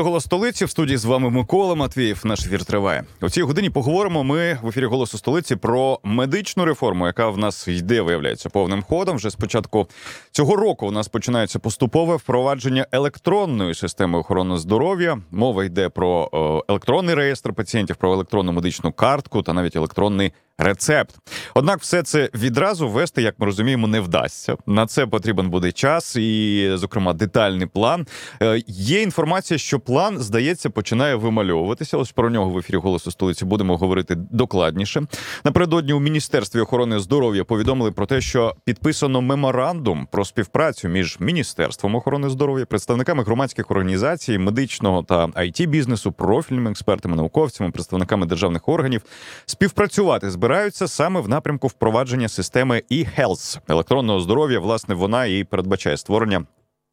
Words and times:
Це 0.00 0.04
голос 0.04 0.24
столиці. 0.24 0.64
В 0.64 0.70
студії 0.70 0.96
з 0.96 1.04
вами 1.04 1.30
Микола 1.30 1.74
Матвієв. 1.74 2.20
Наш 2.24 2.40
ефір 2.46 2.64
триває. 2.64 3.04
У 3.22 3.30
цій 3.30 3.42
годині 3.42 3.70
поговоримо 3.70 4.24
ми 4.24 4.58
в 4.62 4.68
ефірі 4.68 4.84
голосу 4.84 5.18
столиці 5.18 5.56
про 5.56 6.00
медичну 6.04 6.64
реформу, 6.64 7.06
яка 7.06 7.28
в 7.28 7.38
нас 7.38 7.68
йде, 7.68 8.00
виявляється, 8.00 8.48
повним 8.48 8.82
ходом. 8.82 9.16
Вже 9.16 9.30
з 9.30 9.34
початку 9.34 9.88
цього 10.30 10.56
року 10.56 10.86
у 10.86 10.90
нас 10.90 11.08
починається 11.08 11.58
поступове 11.58 12.16
впровадження 12.16 12.86
електронної 12.92 13.74
системи 13.74 14.18
охорони 14.18 14.58
здоров'я. 14.58 15.18
Мова 15.30 15.64
йде 15.64 15.88
про 15.88 16.30
е, 16.34 16.72
електронний 16.72 17.14
реєстр 17.14 17.52
пацієнтів, 17.52 17.96
про 17.96 18.12
електронну 18.12 18.52
медичну 18.52 18.92
картку 18.92 19.42
та 19.42 19.52
навіть 19.52 19.76
електронний 19.76 20.32
рецепт. 20.60 21.14
Однак, 21.54 21.80
все 21.80 22.02
це 22.02 22.30
відразу 22.34 22.88
ввести, 22.88 23.22
як 23.22 23.34
ми 23.38 23.46
розуміємо, 23.46 23.86
не 23.86 24.00
вдасться. 24.00 24.56
На 24.66 24.86
це 24.86 25.06
потрібен 25.06 25.50
буде 25.50 25.72
час 25.72 26.16
і, 26.16 26.70
зокрема, 26.74 27.12
детальний 27.12 27.66
план. 27.66 28.06
Е, 28.42 28.62
Є 28.66 29.02
інформація, 29.02 29.58
що 29.58 29.80
план 29.80 30.18
здається 30.18 30.70
починає 30.70 31.14
вимальовуватися. 31.14 31.96
Ось 31.96 32.12
про 32.12 32.30
нього 32.30 32.50
в 32.50 32.58
ефірі 32.58 32.76
голосу 32.76 33.10
столиці 33.10 33.44
будемо 33.44 33.76
говорити 33.76 34.14
докладніше. 34.14 35.02
Напередодні 35.44 35.92
у 35.92 36.00
міністерстві 36.00 36.60
охорони 36.60 36.98
здоров'я 36.98 37.44
повідомили 37.44 37.90
про 37.90 38.06
те, 38.06 38.20
що 38.20 38.56
підписано 38.64 39.20
меморандум 39.20 40.08
про 40.10 40.24
співпрацю 40.24 40.88
між 40.88 41.16
міністерством 41.20 41.94
охорони 41.94 42.28
здоров'я, 42.28 42.66
представниками 42.66 43.22
громадських 43.22 43.70
організацій, 43.70 44.38
медичного 44.38 45.02
та 45.02 45.26
it 45.26 45.66
бізнесу, 45.66 46.12
профільними 46.12 46.70
експертами, 46.70 47.16
науковцями, 47.16 47.70
представниками 47.70 48.26
державних 48.26 48.68
органів 48.68 49.02
співпрацювати 49.46 50.30
збираються 50.50 50.88
саме 50.88 51.20
в 51.20 51.28
напрямку 51.28 51.66
впровадження 51.66 52.28
системи 52.28 52.82
e-health 52.92 53.58
електронного 53.68 54.20
здоров'я. 54.20 54.60
Власне, 54.60 54.94
вона 54.94 55.26
і 55.26 55.44
передбачає 55.44 55.96
створення. 55.96 56.44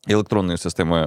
Електронної 0.09 0.57
системи 0.57 0.97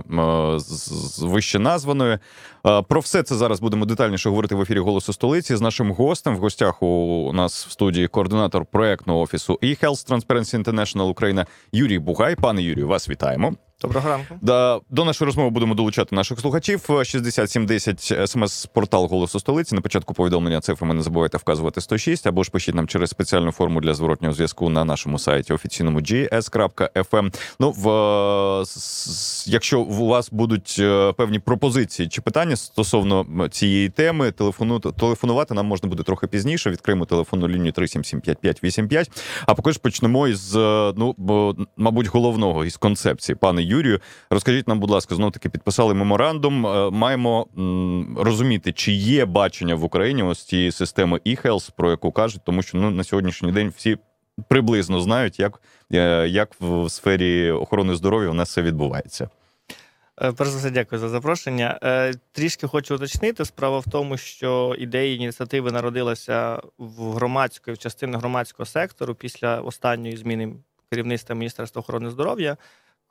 е, 0.54 0.58
з- 0.58 1.22
вище 1.22 1.58
названої 1.58 2.18
Е, 2.66 2.82
про 2.82 3.00
все 3.00 3.22
це 3.22 3.34
зараз 3.34 3.60
будемо 3.60 3.84
детальніше 3.84 4.28
говорити 4.28 4.54
в 4.54 4.60
ефірі 4.60 4.78
Голосу 4.78 5.12
столиці 5.12 5.56
з 5.56 5.60
нашим 5.60 5.92
гостем. 5.92 6.36
В 6.36 6.38
гостях 6.38 6.82
у 6.82 7.30
нас 7.34 7.66
в 7.66 7.70
студії 7.70 8.08
координатор 8.08 8.64
проектного 8.66 9.20
офісу 9.20 9.58
eHealth 9.62 10.08
Transparency 10.10 10.64
International 10.64 11.08
Україна 11.08 11.46
Юрій 11.72 11.98
Бугай. 11.98 12.36
Пане 12.36 12.62
Юрію, 12.62 12.88
вас 12.88 13.08
вітаємо. 13.08 13.52
Доброго 13.82 14.08
ранку. 14.08 14.34
Да, 14.40 14.80
до 14.90 15.04
нашої 15.04 15.26
розмови 15.26 15.50
будемо 15.50 15.74
долучати 15.74 16.16
наших 16.16 16.40
слухачів. 16.40 16.80
6710 17.04 18.00
смс-портал 18.26 19.06
голосу 19.06 19.40
столиці. 19.40 19.74
На 19.74 19.80
початку 19.80 20.14
повідомлення 20.14 20.60
цифрами 20.60 20.94
не 20.94 21.02
забувайте 21.02 21.38
вказувати 21.38 21.80
106, 21.80 22.26
або 22.26 22.42
ж 22.42 22.50
пишіть 22.50 22.74
нам 22.74 22.86
через 22.86 23.10
спеціальну 23.10 23.52
форму 23.52 23.80
для 23.80 23.94
зворотнього 23.94 24.34
зв'язку 24.34 24.68
на 24.68 24.84
нашому 24.84 25.18
сайті 25.18 25.52
офіційному 25.52 25.98
gs.fm. 25.98 27.34
Ну, 27.60 27.70
в, 27.70 27.86
якщо 29.46 29.80
у 29.80 30.06
вас 30.06 30.30
будуть 30.30 30.76
е, 30.78 31.12
певні 31.12 31.38
пропозиції 31.38 32.08
чи 32.08 32.20
питання 32.20 32.56
стосовно 32.56 33.48
цієї 33.50 33.88
теми, 33.88 34.30
телефону, 34.30 34.80
телефонувати 34.80 35.54
нам 35.54 35.66
можна 35.66 35.88
буде 35.88 36.02
трохи 36.02 36.26
пізніше. 36.26 36.70
Відкриємо 36.70 37.04
телефонну 37.04 37.48
лінію 37.48 37.72
3775585. 37.72 39.10
А 39.46 39.54
поки 39.54 39.72
ж 39.72 39.78
почнемо 39.78 40.28
із, 40.28 40.56
е, 40.56 40.92
ну, 40.96 41.14
мабуть, 41.76 42.06
головного 42.06 42.64
із 42.64 42.76
концепції. 42.76 43.36
Пане 43.40 43.69
Юрію, 43.70 44.00
розкажіть 44.30 44.68
нам, 44.68 44.80
будь 44.80 44.90
ласка, 44.90 45.14
знов 45.14 45.32
таки 45.32 45.48
підписали 45.48 45.94
меморандум. 45.94 46.66
Е, 46.66 46.90
Маємо 46.90 47.46
розуміти, 48.16 48.72
чи 48.72 48.92
є 48.92 49.24
бачення 49.24 49.74
в 49.74 49.84
Україні 49.84 50.22
ось 50.22 50.44
цієї 50.44 50.72
системи 50.72 51.20
e-health, 51.26 51.70
про 51.76 51.90
яку 51.90 52.12
кажуть, 52.12 52.40
тому 52.44 52.62
що 52.62 52.78
ну 52.78 52.90
на 52.90 53.04
сьогоднішній 53.04 53.52
день 53.52 53.72
всі 53.76 53.98
приблизно 54.48 55.00
знають, 55.00 55.40
як, 55.40 55.62
е, 55.92 56.28
як 56.28 56.50
в 56.60 56.90
сфері 56.90 57.50
охорони 57.50 57.94
здоров'я 57.94 58.28
у 58.30 58.34
нас 58.34 58.52
це 58.52 58.62
відбувається. 58.62 59.28
Е, 60.22 60.32
Перш 60.32 60.50
за 60.50 60.58
все, 60.58 60.70
дякую 60.70 60.98
за 61.00 61.08
запрошення. 61.08 61.78
Трішки 62.32 62.66
хочу 62.66 62.94
уточнити. 62.94 63.44
Справа 63.44 63.78
в 63.78 63.84
тому, 63.90 64.16
що 64.16 64.76
ідея 64.78 65.14
ініціативи 65.14 65.72
народилася 65.72 66.60
в 66.78 67.12
громадської 67.12 67.74
в 67.74 67.78
частини 67.78 68.18
громадського 68.18 68.66
сектору 68.66 69.14
після 69.14 69.60
останньої 69.60 70.16
зміни 70.16 70.52
керівництва 70.90 71.34
Міністерства 71.34 71.80
охорони 71.80 72.10
здоров'я. 72.10 72.56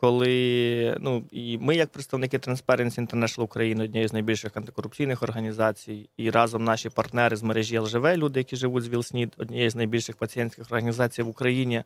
Коли 0.02 0.98
ну 1.00 1.24
і 1.32 1.58
ми, 1.58 1.76
як 1.76 1.90
представники 1.90 2.38
Transparency 2.38 3.08
International 3.08 3.42
України, 3.42 3.84
однієї 3.84 4.08
з 4.08 4.14
найбільших 4.14 4.58
антикорупційних 4.58 5.24
організацій, 5.24 6.10
і 6.18 6.30
разом 6.30 6.64
наші 6.64 6.90
партнери 6.90 7.36
з 7.36 7.44
мережі 7.44 7.80
ЛЖВ, 7.80 8.06
люди, 8.06 8.40
які 8.40 8.56
живуть 8.56 8.84
з 8.84 8.90
ВІЛСНІД, 8.90 9.34
однієї 9.38 9.70
з 9.70 9.76
найбільших 9.76 10.16
пацієнтських 10.16 10.66
організацій 10.72 11.24
в 11.24 11.28
Україні 11.28 11.84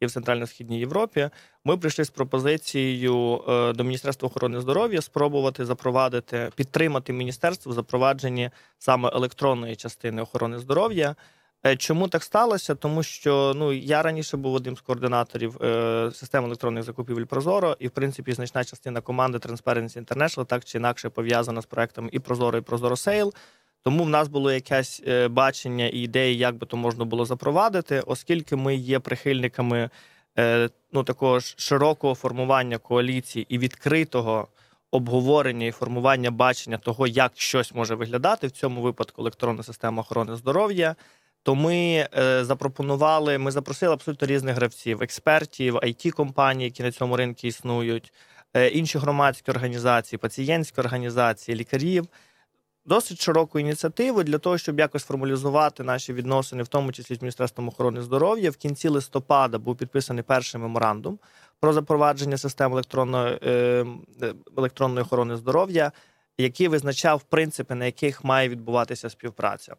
і 0.00 0.06
в 0.06 0.10
Центрально-Східній 0.10 0.78
Європі, 0.78 1.30
ми 1.64 1.76
прийшли 1.76 2.04
з 2.04 2.10
пропозицією 2.10 3.44
е, 3.48 3.72
до 3.72 3.84
Міністерства 3.84 4.26
охорони 4.26 4.60
здоров'я 4.60 5.00
спробувати 5.00 5.64
запровадити, 5.64 6.50
підтримати 6.56 7.12
міністерство 7.12 7.72
в 7.72 7.74
запровадженні 7.74 8.50
саме 8.78 9.10
електронної 9.14 9.76
частини 9.76 10.22
охорони 10.22 10.58
здоров'я. 10.58 11.16
Е, 11.66 11.76
Чому 11.76 12.08
так 12.08 12.22
сталося? 12.22 12.74
Тому 12.74 13.02
що 13.02 13.52
ну 13.56 13.72
я 13.72 14.02
раніше 14.02 14.36
був 14.36 14.54
одним 14.54 14.76
з 14.76 14.80
координаторів 14.80 15.62
е, 15.62 16.10
системи 16.14 16.46
електронних 16.46 16.84
закупівель 16.84 17.24
Прозоро, 17.24 17.76
і 17.78 17.88
в 17.88 17.90
принципі 17.90 18.32
значна 18.32 18.64
частина 18.64 19.00
команди 19.00 19.38
Transparency 19.38 20.04
International 20.04 20.46
так 20.46 20.64
чи 20.64 20.78
інакше 20.78 21.08
пов'язана 21.08 21.62
з 21.62 21.66
проектами 21.66 22.08
і 22.12 22.18
Прозоро, 22.18 22.58
і 22.58 22.60
Прозоро 22.60 22.96
Сейл. 22.96 23.34
Тому 23.82 24.04
в 24.04 24.08
нас 24.08 24.28
було 24.28 24.52
якесь 24.52 25.02
е, 25.06 25.28
бачення 25.28 25.86
і 25.86 25.98
ідеї, 25.98 26.38
як 26.38 26.54
би 26.54 26.66
то 26.66 26.76
можна 26.76 27.04
було 27.04 27.24
запровадити, 27.24 28.02
оскільки 28.06 28.56
ми 28.56 28.74
є 28.74 28.98
прихильниками 28.98 29.90
е, 30.38 30.68
ну 30.92 31.04
такого 31.04 31.40
широкого 31.40 32.14
формування 32.14 32.78
коаліції 32.78 33.46
і 33.48 33.58
відкритого 33.58 34.48
обговорення 34.90 35.66
і 35.66 35.70
формування 35.70 36.30
бачення 36.30 36.78
того, 36.78 37.06
як 37.06 37.32
щось 37.34 37.74
може 37.74 37.94
виглядати 37.94 38.46
в 38.46 38.50
цьому 38.50 38.82
випадку 38.82 39.22
електронна 39.22 39.62
система 39.62 40.00
охорони 40.00 40.36
здоров'я. 40.36 40.96
То 41.42 41.54
ми 41.54 42.08
е, 42.18 42.44
запропонували, 42.44 43.38
ми 43.38 43.50
запросили 43.50 43.92
абсолютно 43.92 44.26
різних 44.26 44.56
гравців, 44.56 45.02
експертів, 45.02 45.76
it 45.76 46.10
компаній, 46.10 46.64
які 46.64 46.82
на 46.82 46.92
цьому 46.92 47.16
ринку 47.16 47.40
існують, 47.46 48.12
е, 48.54 48.68
інші 48.68 48.98
громадські 48.98 49.50
організації, 49.50 50.18
пацієнтські 50.18 50.80
організації, 50.80 51.56
лікарів. 51.56 52.06
Досить 52.84 53.22
широку 53.22 53.58
ініціативу 53.58 54.22
для 54.22 54.38
того, 54.38 54.58
щоб 54.58 54.78
якось 54.78 55.04
формалізувати 55.04 55.82
наші 55.82 56.12
відносини, 56.12 56.62
в 56.62 56.68
тому 56.68 56.92
числі 56.92 57.14
з 57.14 57.22
Міністерством 57.22 57.68
охорони 57.68 58.02
здоров'я. 58.02 58.50
В 58.50 58.56
кінці 58.56 58.88
листопада 58.88 59.58
був 59.58 59.76
підписаний 59.76 60.22
перший 60.22 60.60
меморандум 60.60 61.18
про 61.60 61.72
запровадження 61.72 62.38
систем 62.38 62.72
електронної, 62.72 63.38
е, 63.42 63.86
електронної 64.56 65.02
охорони 65.02 65.36
здоров'я, 65.36 65.92
який 66.38 66.68
визначав 66.68 67.22
принципи, 67.22 67.74
на 67.74 67.84
яких 67.84 68.24
має 68.24 68.48
відбуватися 68.48 69.10
співпраця. 69.10 69.76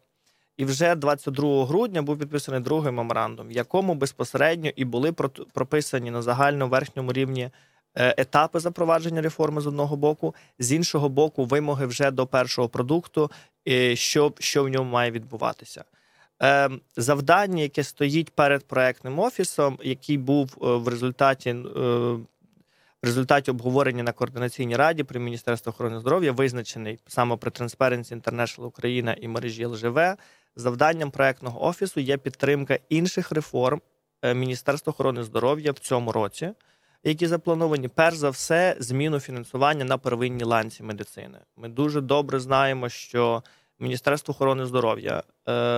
І 0.56 0.64
вже 0.64 0.94
22 0.94 1.66
грудня 1.66 2.02
був 2.02 2.18
підписаний 2.18 2.60
другий 2.60 2.92
меморандум, 2.92 3.48
в 3.48 3.52
якому 3.52 3.94
безпосередньо 3.94 4.70
і 4.76 4.84
були 4.84 5.12
прописані 5.52 6.10
на 6.10 6.22
загальному 6.22 6.70
верхньому 6.70 7.12
рівні 7.12 7.50
е, 7.94 8.14
етапи 8.18 8.60
запровадження 8.60 9.22
реформи 9.22 9.60
з 9.60 9.66
одного 9.66 9.96
боку, 9.96 10.34
з 10.58 10.72
іншого 10.72 11.08
боку, 11.08 11.44
вимоги 11.44 11.86
вже 11.86 12.10
до 12.10 12.26
першого 12.26 12.68
продукту, 12.68 13.30
е, 13.68 13.96
що, 13.96 14.32
що 14.38 14.64
в 14.64 14.68
ньому 14.68 14.90
має 14.90 15.10
відбуватися. 15.10 15.84
Е, 16.42 16.70
Завдання, 16.96 17.62
яке 17.62 17.84
стоїть 17.84 18.30
перед 18.30 18.64
проектним 18.64 19.18
офісом, 19.18 19.78
який 19.82 20.18
був 20.18 20.56
е, 20.62 20.66
в 20.66 20.88
результаті. 20.88 21.56
В 23.02 23.06
результаті 23.06 23.50
обговорення 23.50 24.02
на 24.02 24.12
координаційній 24.12 24.76
раді 24.76 25.02
при 25.04 25.20
Міністерстві 25.20 25.70
охорони 25.70 26.00
здоров'я 26.00 26.32
визначений 26.32 26.98
саме 27.06 27.36
при 27.36 27.50
Transparency 27.50 28.20
International 28.20 28.64
Україна 28.64 29.16
і 29.20 29.28
мережі 29.28 29.66
ЛЖВ. 29.66 30.16
Завданням 30.56 31.10
проектного 31.10 31.64
офісу 31.64 32.00
є 32.00 32.16
підтримка 32.16 32.78
інших 32.88 33.32
реформ 33.32 33.80
е, 34.22 34.34
Міністерства 34.34 34.90
охорони 34.90 35.24
здоров'я 35.24 35.72
в 35.72 35.78
цьому 35.78 36.12
році, 36.12 36.52
які 37.04 37.26
заплановані 37.26 37.88
перш 37.88 38.16
за 38.16 38.30
все 38.30 38.76
зміну 38.78 39.20
фінансування 39.20 39.84
на 39.84 39.98
первинній 39.98 40.44
ланці 40.44 40.82
медицини. 40.82 41.38
Ми 41.56 41.68
дуже 41.68 42.00
добре 42.00 42.40
знаємо, 42.40 42.88
що 42.88 43.42
Міністерство 43.78 44.32
охорони 44.32 44.66
здоров'я 44.66 45.18
е, 45.18 45.22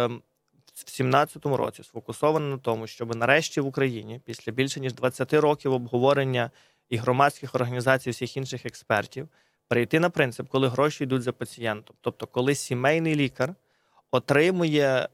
в 0.06 0.74
2017 0.76 1.46
році 1.46 1.82
сфокусовано 1.82 2.46
на 2.46 2.58
тому, 2.58 2.86
щоб 2.86 3.16
нарешті 3.16 3.60
в 3.60 3.66
Україні, 3.66 4.20
після 4.24 4.52
більше 4.52 4.80
ніж 4.80 4.94
20 4.94 5.32
років 5.32 5.72
обговорення 5.72 6.50
і 6.88 6.96
громадських 6.96 7.54
організацій, 7.54 8.10
всіх 8.10 8.36
інших 8.36 8.66
експертів, 8.66 9.28
перейти 9.68 10.00
на 10.00 10.10
принцип, 10.10 10.48
коли 10.48 10.68
гроші 10.68 11.04
йдуть 11.04 11.22
за 11.22 11.32
пацієнтом. 11.32 11.96
Тобто, 12.00 12.26
коли 12.26 12.54
сімейний 12.54 13.14
лікар 13.14 13.54
отримує 14.10 15.08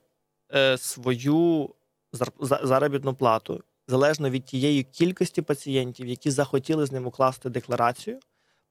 е, 0.54 0.78
свою 0.78 1.74
зар- 2.12 2.66
заробітну 2.66 3.14
плату 3.14 3.64
залежно 3.88 4.30
від 4.30 4.44
тієї 4.44 4.82
кількості 4.82 5.42
пацієнтів, 5.42 6.06
які 6.06 6.30
захотіли 6.30 6.86
з 6.86 6.92
ним 6.92 7.06
укласти 7.06 7.50
декларацію 7.50 8.20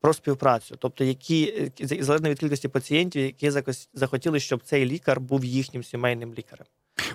про 0.01 0.13
співпрацю, 0.13 0.75
тобто 0.79 1.03
які 1.03 1.71
е, 1.81 2.03
залежно 2.03 2.29
від 2.29 2.39
кількості 2.39 2.67
пацієнтів, 2.67 3.25
які 3.25 3.51
захотіли, 3.93 4.39
щоб 4.39 4.63
цей 4.63 4.85
лікар 4.85 5.21
був 5.21 5.45
їхнім 5.45 5.83
сімейним 5.83 6.33
лікарем. 6.33 6.65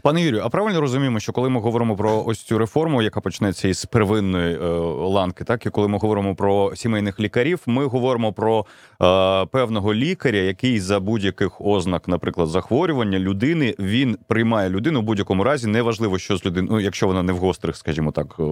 Пане 0.02 0.23
Юрію, 0.23 0.43
а 0.44 0.49
правильно 0.49 0.81
розуміємо, 0.81 1.20
що 1.20 1.32
коли 1.32 1.49
ми 1.49 1.61
говоримо 1.61 1.96
про 1.96 2.25
ось 2.26 2.43
цю 2.43 2.58
реформу, 2.58 3.02
яка 3.02 3.20
почнеться 3.20 3.69
із 3.69 3.84
первинної 3.84 4.55
е, 4.55 4.58
ланки, 4.88 5.44
так 5.44 5.67
і 5.67 5.70
коли 5.70 5.88
ми 5.88 5.99
говоримо 5.99 6.34
про 6.34 6.76
сімейних 6.76 7.20
лікарів, 7.20 7.61
ми 7.67 7.87
говоримо 7.87 8.32
про 8.32 8.67
е, 9.02 9.46
певного 9.46 9.94
лікаря, 9.94 10.38
який 10.38 10.81
за 10.81 11.00
будь-яких 11.00 11.61
ознак, 11.61 12.08
наприклад, 12.08 12.49
захворювання 12.49 13.19
людини, 13.19 13.75
він 13.78 14.19
приймає 14.26 14.70
людину 14.70 15.00
в 15.00 15.02
будь-якому 15.02 15.44
разі, 15.44 15.67
неважливо, 15.67 16.19
що 16.19 16.37
з 16.37 16.46
людиною, 16.46 16.73
ну, 16.73 16.81
якщо 16.81 17.06
вона 17.06 17.23
не 17.23 17.32
в 17.32 17.37
гострих, 17.37 17.76
скажімо 17.76 18.12
так, 18.12 18.37
е, 18.38 18.44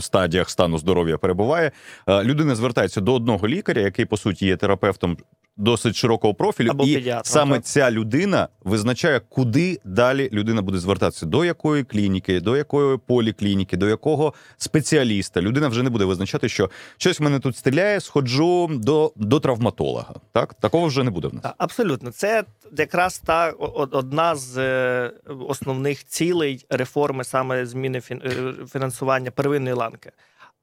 стадіях 0.00 0.50
стану 0.50 0.78
здоров'я 0.78 1.18
перебуває. 1.18 1.72
Е, 2.06 2.24
людина 2.24 2.54
звертається 2.54 3.00
до 3.00 3.14
одного 3.14 3.48
лікаря, 3.48 3.80
який 3.80 4.04
по 4.04 4.16
суті 4.16 4.46
є 4.46 4.56
терапевтом 4.56 5.16
досить 5.56 5.96
широкого 5.96 6.34
профілю, 6.34 6.68
Або 6.70 6.84
і 6.84 7.14
саме 7.22 7.56
так. 7.56 7.64
ця 7.64 7.90
людина 7.90 8.48
визначає, 8.64 9.20
куди 9.28 9.80
далі 9.84 10.28
людина 10.32 10.62
буде 10.62 10.71
звертатися, 10.78 11.26
до 11.26 11.44
якої 11.44 11.84
клініки, 11.84 12.40
до 12.40 12.56
якої 12.56 12.98
поліклініки, 12.98 13.76
до 13.76 13.88
якого 13.88 14.34
спеціаліста. 14.56 15.40
Людина 15.40 15.68
вже 15.68 15.82
не 15.82 15.90
буде 15.90 16.04
визначати, 16.04 16.48
що 16.48 16.70
щось 16.96 17.20
в 17.20 17.22
мене 17.22 17.40
тут 17.40 17.56
стріляє, 17.56 18.00
сходжу 18.00 18.70
до, 18.72 19.12
до 19.16 19.40
травматолога. 19.40 20.14
Так 20.32 20.54
такого 20.54 20.86
вже 20.86 21.04
не 21.04 21.10
буде 21.10 21.28
в 21.28 21.34
нас. 21.34 21.44
Абсолютно, 21.58 22.10
це 22.10 22.44
якраз 22.78 23.18
та 23.18 23.50
одна 23.90 24.36
з 24.36 24.58
е, 24.58 25.12
основних 25.48 26.04
цілей 26.04 26.66
реформи 26.70 27.24
саме 27.24 27.66
зміни 27.66 28.02
е, 28.10 28.54
фінансування 28.72 29.30
первинної 29.30 29.74
ланки. 29.74 30.12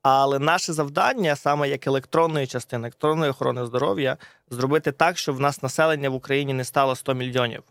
Але 0.02 0.40
наше 0.40 0.74
завдання, 0.74 1.36
саме 1.36 1.70
як 1.70 1.88
електронної 1.88 2.48
частини, 2.48 2.82
електронної 2.82 3.32
охорони 3.32 3.66
здоров'я, 3.66 4.18
зробити 4.50 4.92
так, 4.92 5.18
щоб 5.18 5.36
в 5.36 5.40
нас 5.40 5.64
населення 5.64 6.10
в 6.10 6.16
Україні 6.16 6.54
не 6.54 6.64
стало 6.64 6.96
100 6.96 7.14
мільйонів 7.14 7.64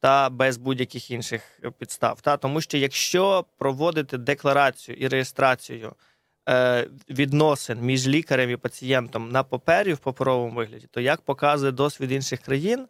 та 0.00 0.30
без 0.30 0.56
будь-яких 0.56 1.10
інших 1.10 1.42
е, 1.64 1.70
підстав. 1.78 2.20
Та 2.20 2.36
тому 2.36 2.60
що 2.60 2.78
якщо 2.78 3.44
проводити 3.58 4.18
декларацію 4.18 4.96
і 4.96 5.08
реєстрацію 5.08 5.92
е, 6.48 6.88
відносин 7.10 7.80
між 7.80 8.08
лікарем 8.08 8.50
і 8.50 8.56
пацієнтом 8.56 9.30
на 9.30 9.42
папері 9.42 9.92
в 9.92 9.98
паперовому 9.98 10.56
вигляді, 10.56 10.86
то 10.90 11.00
як 11.00 11.20
показує 11.20 11.72
досвід 11.72 12.12
інших 12.12 12.40
країн, 12.40 12.86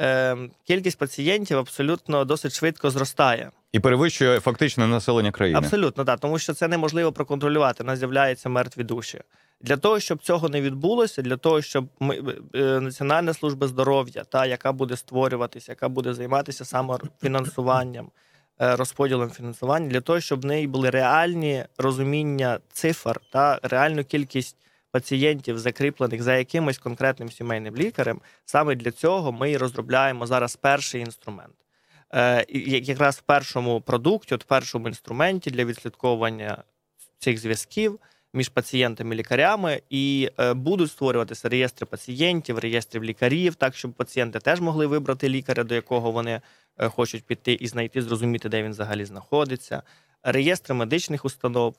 е, 0.00 0.36
кількість 0.64 0.98
пацієнтів 0.98 1.58
абсолютно 1.58 2.24
досить 2.24 2.52
швидко 2.52 2.90
зростає. 2.90 3.50
І 3.72 3.80
перевищує 3.80 4.40
фактичне 4.40 4.86
населення 4.86 5.32
країни. 5.32 5.58
Абсолютно, 5.58 6.04
так, 6.04 6.20
тому 6.20 6.38
що 6.38 6.54
це 6.54 6.68
неможливо 6.68 7.12
проконтролювати. 7.12 7.82
У 7.82 7.86
нас 7.86 7.98
з'являються 7.98 8.48
мертві 8.48 8.82
душі. 8.84 9.20
Для 9.60 9.76
того, 9.76 10.00
щоб 10.00 10.22
цього 10.22 10.48
не 10.48 10.60
відбулося, 10.60 11.22
для 11.22 11.36
того, 11.36 11.62
щоб 11.62 11.88
ми, 12.00 12.36
е, 12.54 12.80
Національна 12.80 13.34
служба 13.34 13.68
здоров'я, 13.68 14.24
та 14.24 14.46
яка 14.46 14.72
буде 14.72 14.96
створюватися, 14.96 15.72
яка 15.72 15.88
буде 15.88 16.14
займатися 16.14 16.64
саме 16.64 16.98
фінансуванням, 17.22 18.10
е, 18.60 18.76
розподілом 18.76 19.30
фінансування, 19.30 19.88
для 19.88 20.00
того, 20.00 20.20
щоб 20.20 20.40
в 20.40 20.44
неї 20.44 20.66
були 20.66 20.90
реальні 20.90 21.64
розуміння 21.78 22.58
цифр 22.72 23.20
та 23.32 23.60
реальну 23.62 24.04
кількість 24.04 24.56
пацієнтів, 24.90 25.58
закріплених 25.58 26.22
за 26.22 26.36
якимось 26.36 26.78
конкретним 26.78 27.30
сімейним 27.30 27.76
лікарем, 27.76 28.20
саме 28.44 28.74
для 28.74 28.90
цього 28.90 29.32
ми 29.32 29.50
і 29.50 29.56
розробляємо 29.56 30.26
зараз 30.26 30.56
перший 30.56 31.00
інструмент. 31.00 31.54
Е, 32.14 32.44
якраз 32.48 33.16
в 33.16 33.20
першому 33.20 33.80
продукті, 33.80 34.34
от 34.34 34.44
в 34.44 34.46
першому 34.46 34.88
інструменті 34.88 35.50
для 35.50 35.64
відслідковування 35.64 36.62
цих 37.18 37.38
зв'язків 37.38 37.98
між 38.34 38.48
пацієнтами 38.48 39.14
і 39.14 39.18
лікарями, 39.18 39.82
і 39.90 40.30
е, 40.40 40.54
будуть 40.54 40.90
створюватися 40.90 41.48
реєстри 41.48 41.86
пацієнтів, 41.86 42.58
реєстрів 42.58 43.04
лікарів, 43.04 43.54
так 43.54 43.76
щоб 43.76 43.92
пацієнти 43.92 44.38
теж 44.38 44.60
могли 44.60 44.86
вибрати 44.86 45.28
лікаря, 45.28 45.64
до 45.64 45.74
якого 45.74 46.10
вони 46.10 46.40
е, 46.78 46.88
хочуть 46.88 47.24
піти, 47.24 47.52
і 47.52 47.66
знайти, 47.66 48.02
зрозуміти, 48.02 48.48
де 48.48 48.62
він 48.62 48.70
взагалі 48.70 49.04
знаходиться, 49.04 49.82
реєстри 50.22 50.74
медичних 50.74 51.24
установ. 51.24 51.76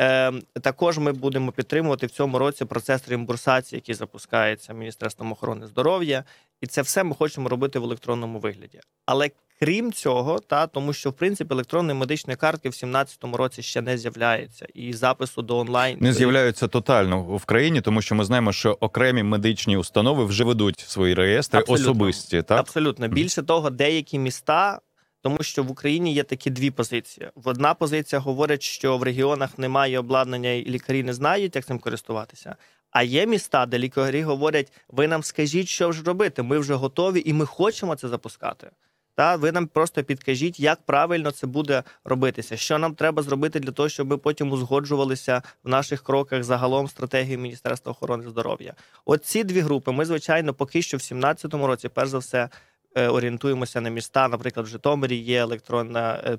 Е, 0.00 0.32
також 0.62 0.98
ми 0.98 1.12
будемо 1.12 1.52
підтримувати 1.52 2.06
в 2.06 2.10
цьому 2.10 2.38
році 2.38 2.64
процес 2.64 3.08
реімбурсації, 3.08 3.76
який 3.76 3.94
запускається 3.94 4.72
Міністерством 4.72 5.32
охорони 5.32 5.66
здоров'я, 5.66 6.24
і 6.60 6.66
це 6.66 6.82
все 6.82 7.04
ми 7.04 7.14
хочемо 7.14 7.48
робити 7.48 7.78
в 7.78 7.84
електронному 7.84 8.38
вигляді. 8.38 8.80
Але 9.06 9.30
крім 9.62 9.92
цього, 9.92 10.38
та 10.38 10.66
тому 10.66 10.92
що 10.92 11.10
в 11.10 11.12
принципі 11.12 11.54
електронної 11.54 11.98
медичної 11.98 12.36
картки 12.36 12.68
в 12.68 12.72
2017 12.72 13.24
році 13.24 13.62
ще 13.62 13.80
не 13.80 13.98
з'являється, 13.98 14.66
і 14.74 14.92
запису 14.92 15.42
до 15.42 15.58
онлайн 15.58 15.98
Не 16.00 16.12
з'являються 16.12 16.68
тотально 16.68 17.22
в 17.22 17.44
країні, 17.44 17.80
тому 17.80 18.02
що 18.02 18.14
ми 18.14 18.24
знаємо, 18.24 18.52
що 18.52 18.78
окремі 18.80 19.22
медичні 19.22 19.76
установи 19.76 20.24
вже 20.24 20.44
ведуть 20.44 20.80
свої 20.80 21.14
реєстри 21.14 21.60
Абсолютно. 21.60 21.84
особисті. 21.84 22.42
Так 22.42 22.58
Абсолютно. 22.58 23.08
Більше 23.08 23.42
того, 23.42 23.70
деякі 23.70 24.18
міста, 24.18 24.80
тому 25.20 25.38
що 25.40 25.62
в 25.62 25.70
Україні 25.70 26.14
є 26.14 26.22
такі 26.22 26.50
дві 26.50 26.70
позиції. 26.70 27.28
Одна 27.44 27.74
позиція 27.74 28.20
говорить, 28.20 28.62
що 28.62 28.98
в 28.98 29.02
регіонах 29.02 29.58
немає 29.58 29.98
обладнання, 29.98 30.50
і 30.50 30.64
лікарі 30.64 31.02
не 31.02 31.12
знають, 31.12 31.56
як 31.56 31.64
цим 31.64 31.78
користуватися. 31.78 32.56
А 32.90 33.02
є 33.02 33.26
міста, 33.26 33.66
де 33.66 33.78
лікарі 33.78 34.22
говорять: 34.22 34.72
ви 34.88 35.08
нам 35.08 35.22
скажіть, 35.22 35.68
що 35.68 35.92
ж 35.92 36.02
робити. 36.04 36.42
Ми 36.42 36.58
вже 36.58 36.74
готові 36.74 37.22
і 37.26 37.32
ми 37.32 37.46
хочемо 37.46 37.94
це 37.96 38.08
запускати. 38.08 38.70
Та 39.14 39.36
ви 39.36 39.52
нам 39.52 39.66
просто 39.66 40.04
підкажіть, 40.04 40.60
як 40.60 40.82
правильно 40.82 41.30
це 41.30 41.46
буде 41.46 41.82
робитися, 42.04 42.56
що 42.56 42.78
нам 42.78 42.94
треба 42.94 43.22
зробити 43.22 43.60
для 43.60 43.72
того, 43.72 43.88
щоб 43.88 44.08
ми 44.08 44.18
потім 44.18 44.52
узгоджувалися 44.52 45.42
в 45.64 45.68
наших 45.68 46.02
кроках 46.02 46.42
загалом 46.44 46.88
стратегії 46.88 47.36
Міністерства 47.36 47.92
охорони 47.92 48.28
здоров'я. 48.28 48.74
От 49.04 49.24
ці 49.24 49.44
дві 49.44 49.60
групи 49.60 49.92
ми, 49.92 50.04
звичайно, 50.04 50.54
поки 50.54 50.82
що 50.82 50.96
в 50.96 51.00
2017 51.00 51.54
році, 51.54 51.88
перш 51.88 52.10
за 52.10 52.18
все, 52.18 52.48
е, 52.94 53.08
орієнтуємося 53.08 53.80
на 53.80 53.90
міста. 53.90 54.28
Наприклад, 54.28 54.66
в 54.66 54.68
Житомирі 54.68 55.16
є 55.16 55.40
електронна. 55.40 56.20
е, 56.24 56.38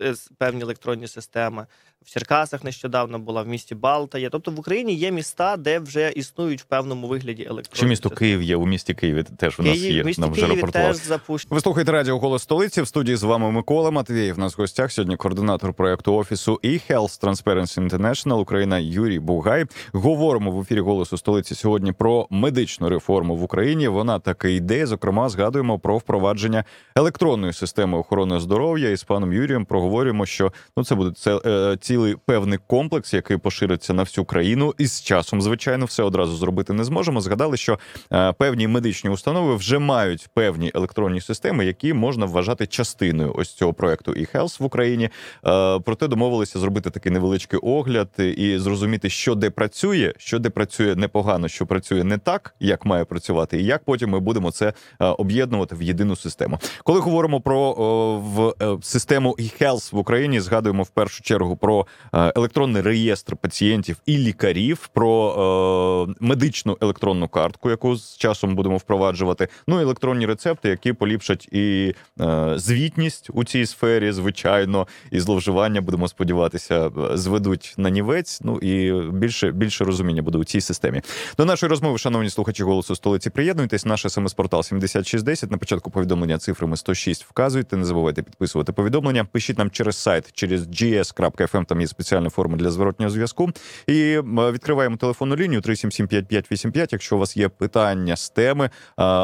е, 0.00 0.14
Певні 0.38 0.62
електронні 0.62 1.08
системи 1.08 1.66
в 2.04 2.10
Черкасах 2.10 2.64
нещодавно 2.64 3.18
була 3.18 3.42
в 3.42 3.48
місті 3.48 3.74
Балта. 3.74 4.18
Є 4.18 4.30
тобто 4.30 4.50
в 4.50 4.58
Україні 4.58 4.94
є 4.94 5.10
міста, 5.10 5.56
де 5.56 5.78
вже 5.78 6.10
існують 6.10 6.60
в 6.60 6.64
певному 6.64 7.08
вигляді 7.08 7.42
електронні 7.42 7.76
Ще 7.76 7.86
місто. 7.86 8.10
Київ 8.10 8.42
є 8.42 8.56
у 8.56 8.66
місті 8.66 8.94
Києві. 8.94 9.24
Теж 9.36 9.60
у 9.60 9.62
нас 9.62 9.72
Київ, 9.72 9.96
є. 9.96 10.04
місті 10.04 10.20
Нам 10.20 10.32
вже 10.32 10.46
Києві 10.46 10.62
теж 10.70 10.96
запущено. 10.96 11.54
Ви 11.54 11.60
слухаєте 11.60 11.92
радіо 11.92 12.18
Голос 12.18 12.42
столиці. 12.42 12.82
В 12.82 12.88
студії 12.88 13.16
з 13.16 13.22
вами 13.22 13.50
Микола 13.50 13.90
Матвієв. 13.90 14.36
У 14.38 14.40
нас 14.40 14.58
в 14.58 14.60
гостях 14.60 14.92
сьогодні 14.92 15.16
координатор 15.16 15.72
проекту 15.72 16.14
офісу 16.14 16.60
e-Health 16.64 17.22
Transparency 17.22 17.88
International 17.88 18.38
Україна 18.38 18.78
Юрій 18.78 19.18
Бугай. 19.18 19.64
Говоримо 19.92 20.50
в 20.50 20.60
ефірі 20.60 20.80
Голосу 20.80 21.18
столиці 21.18 21.54
сьогодні 21.54 21.92
про 21.92 22.26
медичну 22.30 22.88
реформу 22.88 23.36
в 23.36 23.42
Україні. 23.42 23.88
Вона 23.88 24.18
таки 24.18 24.52
йде. 24.52 24.86
Зокрема, 24.86 25.28
згадуємо 25.28 25.78
про 25.78 25.98
впровадження 25.98 26.64
електронної 26.96 27.52
системи 27.52 27.98
охорони 27.98 28.40
здоров'я. 28.40 28.90
І 28.90 28.96
з 28.96 29.04
паном 29.04 29.32
Юрієм 29.32 29.64
проговорюємо, 29.64 30.26
що 30.26 30.52
ну 30.76 30.84
це 30.84 30.94
буде 30.94 31.12
це 31.16 31.40
е, 31.46 31.76
цілий 31.88 32.16
певний 32.26 32.58
комплекс, 32.66 33.14
який 33.14 33.36
пошириться 33.36 33.94
на 33.94 34.02
всю 34.02 34.24
країну. 34.24 34.74
І 34.78 34.86
з 34.86 35.02
часом, 35.02 35.42
звичайно, 35.42 35.84
все 35.84 36.02
одразу 36.02 36.36
зробити 36.36 36.72
не 36.72 36.84
зможемо. 36.84 37.20
Згадали, 37.20 37.56
що 37.56 37.78
е, 38.12 38.32
певні 38.32 38.68
медичні 38.68 39.10
установи 39.10 39.56
вже 39.56 39.78
мають 39.78 40.28
певні 40.34 40.72
електронні 40.74 41.20
системи, 41.20 41.66
які 41.66 41.94
можна 41.94 42.26
вважати 42.26 42.66
частиною 42.66 43.34
ось 43.36 43.54
цього 43.54 43.72
проекту 43.72 44.12
e-Health 44.12 44.62
в 44.62 44.64
Україні. 44.64 45.04
Е, 45.46 45.78
проте 45.78 46.08
домовилися 46.08 46.58
зробити 46.58 46.90
такий 46.90 47.12
невеличкий 47.12 47.58
огляд 47.58 48.08
і 48.36 48.58
зрозуміти, 48.58 49.10
що 49.10 49.34
де 49.34 49.50
працює, 49.50 50.12
що 50.18 50.38
де 50.38 50.50
працює 50.50 50.94
непогано, 50.94 51.48
що 51.48 51.66
працює 51.66 52.04
не 52.04 52.18
так, 52.18 52.54
як 52.60 52.84
має 52.84 53.04
працювати, 53.04 53.60
і 53.60 53.64
як 53.64 53.84
потім 53.84 54.10
ми 54.10 54.20
будемо 54.20 54.50
це 54.50 54.72
е, 55.00 55.06
об'єднувати 55.06 55.74
в 55.74 55.82
єдину 55.82 56.16
систему. 56.16 56.58
Коли 56.84 57.00
говоримо 57.00 57.40
про 57.40 57.72
в 58.18 58.54
систему 58.82 59.36
e-Health 59.38 59.94
в 59.94 59.98
Україні, 59.98 60.40
згадуємо 60.40 60.82
в 60.82 60.88
першу 60.88 61.22
чергу 61.22 61.56
про 61.56 61.77
е, 62.14 62.32
електронний 62.36 62.82
реєстр 62.82 63.36
пацієнтів 63.36 63.96
і 64.06 64.18
лікарів, 64.18 64.90
про 64.92 66.06
е, 66.08 66.14
медичну 66.20 66.78
електронну 66.80 67.28
картку, 67.28 67.70
яку 67.70 67.96
з 67.96 68.16
часом 68.16 68.54
будемо 68.54 68.76
впроваджувати. 68.76 69.48
Ну 69.66 69.80
і 69.80 69.82
електронні 69.82 70.26
рецепти, 70.26 70.68
які 70.68 70.92
поліпшать 70.92 71.48
і 71.52 71.94
е, 72.20 72.52
звітність 72.56 73.30
у 73.32 73.44
цій 73.44 73.66
сфері, 73.66 74.12
звичайно, 74.12 74.86
і 75.10 75.20
зловживання 75.20 75.80
будемо 75.80 76.08
сподіватися, 76.08 76.90
зведуть 77.14 77.74
на 77.76 77.90
нівець. 77.90 78.40
Ну 78.42 78.58
і 78.58 79.02
більше 79.12 79.50
більше 79.50 79.84
розуміння 79.84 80.22
буде 80.22 80.38
у 80.38 80.44
цій 80.44 80.60
системі. 80.60 81.02
До 81.36 81.44
нашої 81.44 81.70
розмови, 81.70 81.98
шановні 81.98 82.30
слухачі 82.30 82.62
голосу 82.62 82.96
столиці, 82.96 83.30
приєднуйтесь. 83.30 83.86
Наш 83.86 84.06
смс-портал 84.06 84.62
7610. 84.62 85.50
На 85.50 85.58
початку 85.58 85.90
повідомлення 85.90 86.38
цифрами 86.38 86.76
106 86.76 87.24
вказуйте. 87.24 87.76
Не 87.76 87.84
забувайте 87.84 88.22
підписувати 88.22 88.72
повідомлення. 88.72 89.24
Пишіть 89.24 89.58
нам 89.58 89.70
через 89.70 89.96
сайт, 89.96 90.32
через 90.32 90.66
gs.fm, 90.66 91.64
Там 91.68 91.80
є 91.80 91.86
спеціальна 91.86 92.30
форма 92.30 92.56
для 92.56 92.70
зворотнього 92.70 93.10
зв'язку. 93.10 93.50
І 93.86 94.00
е, 94.00 94.22
відкриваємо 94.52 94.96
телефонну 94.96 95.36
лінію 95.36 95.60
3775585, 95.60 96.88
Якщо 96.92 97.16
у 97.16 97.18
вас 97.18 97.36
є 97.36 97.48
питання 97.48 98.16
з 98.16 98.30
теми 98.30 98.70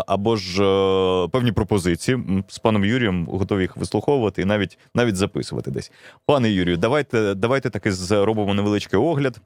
або 0.07 0.37
ж 0.37 0.65
е, 0.65 1.29
певні 1.29 1.53
пропозиції 1.53 2.45
з 2.49 2.59
паном 2.59 2.85
Юрієм, 2.85 3.27
готові 3.27 3.63
їх 3.63 3.77
вислуховувати 3.77 4.43
і 4.43 4.45
навіть 4.45 4.79
навіть 4.95 5.17
записувати 5.17 5.71
десь. 5.71 5.93
Пане 6.27 6.51
Юрію, 6.51 6.77
давайте 6.77 7.35
давайте 7.35 7.71
таки 7.71 7.93
зробимо 7.93 8.55
невеличкий 8.55 8.99
огляд. 8.99 9.41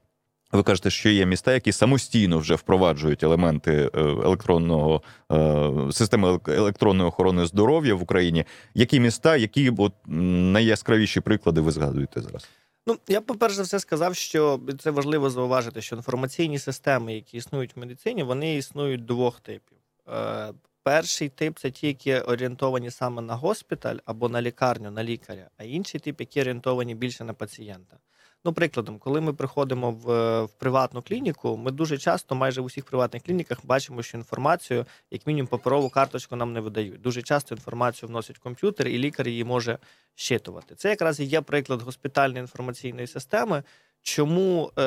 Ви 0.51 0.63
кажете, 0.63 0.89
що 0.89 1.09
є 1.09 1.25
міста, 1.25 1.53
які 1.53 1.71
самостійно 1.71 2.37
вже 2.37 2.55
впроваджують 2.55 3.23
елементи 3.23 3.71
е, 3.71 4.01
електронного 4.01 5.01
е, 5.31 5.91
системи 5.91 6.39
електронної 6.47 7.09
охорони 7.09 7.45
здоров'я 7.45 7.95
в 7.95 8.03
Україні. 8.03 8.45
Які 8.73 8.99
міста, 8.99 9.35
які 9.35 9.71
от 9.77 9.93
найяскравіші 10.07 11.19
приклади 11.19 11.61
ви 11.61 11.71
згадуєте 11.71 12.21
зараз? 12.21 12.49
Ну, 12.89 12.97
я, 13.07 13.21
по-перше, 13.21 13.55
за 13.55 13.63
все 13.63 13.79
сказав, 13.79 14.15
що 14.15 14.59
це 14.79 14.91
важливо 14.91 15.29
зауважити, 15.29 15.81
що 15.81 15.95
інформаційні 15.95 16.59
системи, 16.59 17.13
які 17.13 17.37
існують 17.37 17.75
в 17.75 17.79
медицині, 17.79 18.23
вони 18.23 18.55
існують 18.55 19.05
двох 19.05 19.39
типів. 19.39 19.77
Е, 20.07 20.53
Перший 20.83 21.29
тип 21.29 21.59
це 21.59 21.71
ті, 21.71 21.87
які 21.87 22.15
орієнтовані 22.15 22.91
саме 22.91 23.21
на 23.21 23.35
госпіталь 23.35 23.95
або 24.05 24.29
на 24.29 24.41
лікарню, 24.41 24.91
на 24.91 25.03
лікаря, 25.03 25.49
а 25.57 25.63
інший 25.63 25.99
тип, 25.99 26.19
які 26.19 26.41
орієнтовані 26.41 26.95
більше 26.95 27.23
на 27.23 27.33
пацієнта. 27.33 27.97
Ну, 28.45 28.53
прикладом, 28.53 28.99
коли 28.99 29.21
ми 29.21 29.33
приходимо 29.33 29.91
в, 29.91 30.05
в 30.43 30.49
приватну 30.53 31.01
клініку, 31.01 31.57
ми 31.57 31.71
дуже 31.71 31.97
часто, 31.97 32.35
майже 32.35 32.61
в 32.61 32.65
усіх 32.65 32.85
приватних 32.85 33.23
клініках, 33.23 33.57
бачимо, 33.63 34.03
що 34.03 34.17
інформацію, 34.17 34.85
як 35.11 35.27
мінімум, 35.27 35.47
паперову 35.47 35.89
карточку 35.89 36.35
нам 36.35 36.53
не 36.53 36.59
видають. 36.59 37.01
Дуже 37.01 37.21
часто 37.21 37.55
інформацію 37.55 38.09
вносять 38.09 38.37
в 38.37 38.39
комп'ютер, 38.39 38.87
і 38.87 38.97
лікар 38.97 39.27
її 39.27 39.43
може 39.43 39.77
щитувати. 40.15 40.75
Це 40.75 40.89
якраз 40.89 41.19
і 41.19 41.23
є 41.23 41.41
приклад 41.41 41.81
госпітальної 41.81 42.41
інформаційної 42.41 43.07
системи. 43.07 43.63
Чому 44.01 44.71
е, 44.77 44.81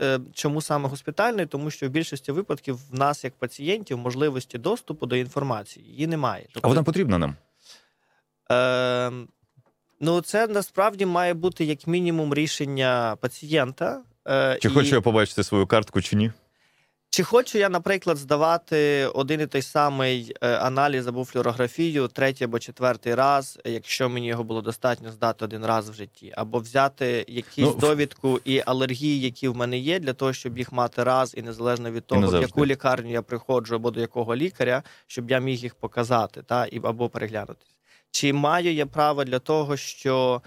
е, 0.00 0.20
чому 0.32 0.60
саме 0.60 0.88
госпітальний? 0.88 1.46
Тому 1.46 1.70
що 1.70 1.86
в 1.86 1.90
більшості 1.90 2.32
випадків 2.32 2.78
в 2.90 2.94
нас, 2.94 3.24
як 3.24 3.34
пацієнтів, 3.34 3.98
можливості 3.98 4.58
доступу 4.58 5.06
до 5.06 5.16
інформації 5.16 5.86
її 5.86 6.06
немає. 6.06 6.46
Тобто, 6.52 6.68
а 6.68 6.68
вона 6.68 6.82
потрібна 6.82 7.18
нам? 7.18 7.36
Е, 8.50 9.26
Ну, 10.00 10.20
це 10.20 10.46
насправді 10.46 11.06
має 11.06 11.34
бути 11.34 11.64
як 11.64 11.86
мінімум 11.86 12.34
рішення 12.34 13.16
пацієнта. 13.20 14.02
Е, 14.28 14.58
Чи 14.62 14.68
і... 14.68 14.70
хочу 14.70 14.94
я 14.94 15.00
побачити 15.00 15.44
свою 15.44 15.66
картку, 15.66 16.02
чи 16.02 16.16
ні? 16.16 16.32
Чи 17.14 17.22
хочу 17.22 17.58
я, 17.58 17.68
наприклад, 17.68 18.16
здавати 18.16 19.06
один 19.14 19.40
і 19.40 19.46
той 19.46 19.62
самий 19.62 20.36
е, 20.40 20.56
аналіз 20.56 21.06
або 21.06 21.24
флюорографію 21.24 22.08
третій 22.08 22.44
або 22.44 22.58
четвертий 22.58 23.14
раз, 23.14 23.58
якщо 23.64 24.08
мені 24.08 24.26
його 24.26 24.44
було 24.44 24.62
достатньо 24.62 25.10
здати 25.10 25.44
один 25.44 25.66
раз 25.66 25.90
в 25.90 25.94
житті, 25.94 26.32
або 26.36 26.58
взяти 26.58 27.24
якісь 27.28 27.64
ну, 27.64 27.74
довідку 27.80 28.40
і 28.44 28.62
алергії, 28.66 29.20
які 29.20 29.48
в 29.48 29.56
мене 29.56 29.78
є, 29.78 29.98
для 29.98 30.12
того, 30.12 30.32
щоб 30.32 30.58
їх 30.58 30.72
мати 30.72 31.04
раз, 31.04 31.34
і 31.36 31.42
незалежно 31.42 31.90
від 31.90 32.06
того, 32.06 32.38
в 32.38 32.40
яку 32.40 32.66
лікарню 32.66 33.10
я 33.10 33.22
приходжу 33.22 33.74
або 33.74 33.90
до 33.90 34.00
якого 34.00 34.36
лікаря, 34.36 34.82
щоб 35.06 35.30
я 35.30 35.38
міг 35.38 35.58
їх 35.58 35.74
показати, 35.74 36.42
та 36.42 36.66
і 36.66 36.80
або 36.82 37.08
переглянути. 37.08 37.64
Чи 38.14 38.32
маю 38.32 38.74
я 38.74 38.86
право 38.86 39.24
для 39.24 39.38
того, 39.38 39.76
що 39.76 40.42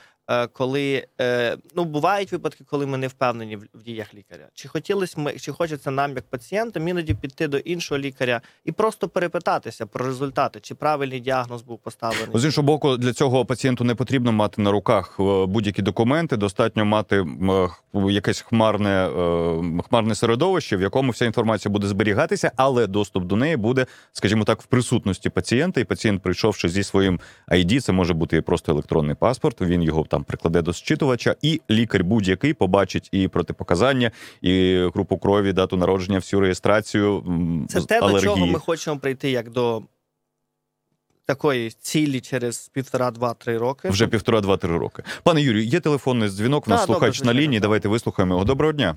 коли 0.53 1.07
е, 1.22 1.57
ну 1.75 1.86
бувають 1.86 2.31
випадки, 2.31 2.63
коли 2.69 2.86
ми 2.86 2.98
не 2.98 3.07
впевнені 3.07 3.55
в 3.55 3.84
діях 3.86 4.13
лікаря. 4.13 4.48
Чи 4.53 4.67
хотілося 4.67 5.22
ми, 5.22 5.34
чи 5.34 5.51
хочеться 5.51 5.91
нам, 5.91 6.15
як 6.15 6.25
пацієнтам, 6.29 6.88
іноді 6.88 7.13
піти 7.13 7.48
до 7.48 7.57
іншого 7.57 8.00
лікаря 8.00 8.41
і 8.65 8.72
просто 8.72 9.07
перепитатися 9.07 9.86
про 9.86 10.05
результати, 10.05 10.60
чи 10.60 10.75
правильний 10.75 11.19
діагноз 11.19 11.62
був 11.62 11.79
поставлений? 11.79 12.39
З 12.39 12.46
іншого 12.46 12.65
боку, 12.65 12.98
для 12.98 13.13
цього 13.13 13.46
пацієнту 13.46 13.84
не 13.84 13.96
потрібно 13.96 14.31
мати 14.31 14.62
на 14.62 14.72
руках 14.72 15.15
е, 15.19 15.46
будь-які 15.46 15.81
документи. 15.81 16.38
Достатньо 16.38 16.86
мати 16.86 17.25
якесь 17.93 18.41
хмарне 18.41 19.10
хмарне 19.89 20.15
середовище, 20.15 20.77
в 20.77 20.81
якому 20.81 21.12
вся 21.12 21.25
інформація 21.25 21.72
буде 21.72 21.88
зберігатися, 21.88 22.51
але 22.55 22.88
доступ 22.88 23.24
до 23.24 23.36
неї 23.36 23.57
буде, 23.57 23.86
скажімо 24.12 24.43
так, 24.43 24.62
в 24.62 24.65
присутності 24.65 25.29
пацієнта. 25.29 25.81
І 25.81 25.84
пацієнт, 25.84 26.22
прийшовши 26.22 26.69
зі 26.69 26.84
своїм 26.84 27.19
ID, 27.48 27.81
це 27.81 27.91
може 27.91 28.13
бути 28.13 28.41
просто 28.41 28.72
електронний 28.72 29.15
паспорт. 29.15 29.62
Він 29.62 29.84
його 29.84 30.03
там 30.03 30.16
там 30.17 30.24
прикладе 30.24 30.62
до 30.62 30.74
зчитувача, 30.74 31.36
і 31.41 31.62
лікар 31.69 32.03
будь-який 32.03 32.53
побачить 32.53 33.09
і 33.12 33.27
протипоказання, 33.27 34.12
і 34.41 34.77
групу 34.93 35.17
крові, 35.17 35.53
дату 35.53 35.77
народження, 35.77 36.17
всю 36.17 36.39
реєстрацію. 36.39 37.24
Це 37.69 37.81
те, 37.81 38.00
алергії. 38.00 38.21
до 38.21 38.25
чого 38.25 38.45
ми 38.45 38.59
хочемо 38.59 39.00
прийти, 39.00 39.31
як 39.31 39.50
до. 39.50 39.81
Такої 41.25 41.69
цілі 41.69 42.21
через 42.21 42.69
півтора, 42.74 43.12
два-три 43.12 43.57
роки. 43.57 43.89
Вже 43.89 44.07
півтора, 44.07 44.41
два-три 44.41 44.77
роки. 44.77 45.03
Пане 45.24 45.41
Юрію, 45.41 45.63
є 45.63 45.79
телефонний 45.79 46.29
дзвінок. 46.29 46.67
У 46.67 46.69
нас 46.69 46.86
слухач 46.86 47.19
добре, 47.19 47.33
на 47.33 47.41
лінії. 47.41 47.59
Давайте 47.59 47.88
вислухаємо 47.88 48.33
його. 48.33 48.45
Доброго 48.45 48.74
дня. 48.74 48.95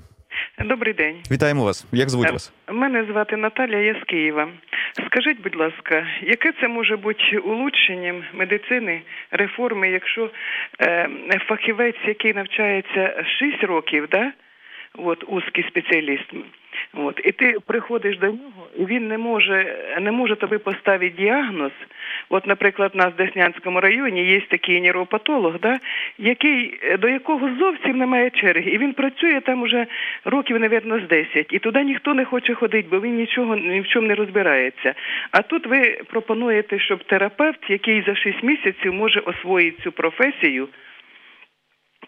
Добрий 0.65 0.93
день. 0.93 1.15
Вітаємо 1.31 1.63
вас. 1.63 1.85
Як 1.91 2.09
звуть 2.09 2.29
е, 2.29 2.31
вас? 2.31 2.53
Мене 2.67 3.05
звати 3.05 3.37
Наталя, 3.37 3.77
я 3.77 4.01
з 4.01 4.03
Києва. 4.03 4.47
Скажіть, 5.05 5.41
будь 5.41 5.55
ласка, 5.55 6.07
яке 6.21 6.51
це 6.61 6.67
може 6.67 6.97
бути 6.97 7.37
улучшенням 7.37 8.23
медицини, 8.33 9.01
реформи, 9.31 9.89
якщо 9.89 10.29
е, 10.81 11.09
фахівець, 11.47 11.95
який 12.07 12.33
навчається 12.33 13.23
6 13.39 13.63
років, 13.63 14.07
да? 14.11 14.31
От 14.97 15.23
узкий 15.27 15.63
спеціаліст, 15.67 16.33
От 16.93 17.21
і 17.23 17.31
ти 17.31 17.57
приходиш 17.67 18.17
до 18.17 18.27
нього, 18.27 18.67
і 18.79 18.85
він 18.85 19.07
не 19.07 19.17
може 19.17 19.77
не 20.01 20.11
може 20.11 20.35
тобі 20.35 20.57
поставити 20.57 21.15
діагноз. 21.17 21.71
От, 22.29 22.47
наприклад, 22.47 22.91
у 22.93 22.97
нас 22.97 23.13
в 23.13 23.15
Деснянському 23.15 23.81
районі 23.81 24.25
є 24.25 24.41
такий 24.41 24.81
нейропатолог, 24.81 25.59
да, 25.59 25.79
який 26.17 26.79
до 26.99 27.09
якого 27.09 27.49
зовсім 27.59 27.97
немає 27.97 28.29
черги, 28.29 28.71
і 28.71 28.77
він 28.77 28.93
працює 28.93 29.41
там 29.41 29.61
уже 29.61 29.85
років, 30.25 30.59
навірно, 30.59 30.99
з 30.99 31.07
10. 31.07 31.53
І 31.53 31.59
туди 31.59 31.83
ніхто 31.83 32.13
не 32.13 32.25
хоче 32.25 32.53
ходити, 32.53 32.87
бо 32.91 32.99
він 32.99 33.15
нічого 33.15 33.55
ні 33.55 33.81
в 33.81 33.87
чому 33.87 34.07
не 34.07 34.15
розбирається. 34.15 34.93
А 35.31 35.41
тут 35.41 35.67
ви 35.67 36.01
пропонуєте, 36.07 36.79
щоб 36.79 37.03
терапевт, 37.03 37.69
який 37.69 38.01
за 38.01 38.15
6 38.15 38.43
місяців 38.43 38.93
може 38.93 39.19
освоїти 39.19 39.81
цю 39.83 39.91
професію 39.91 40.67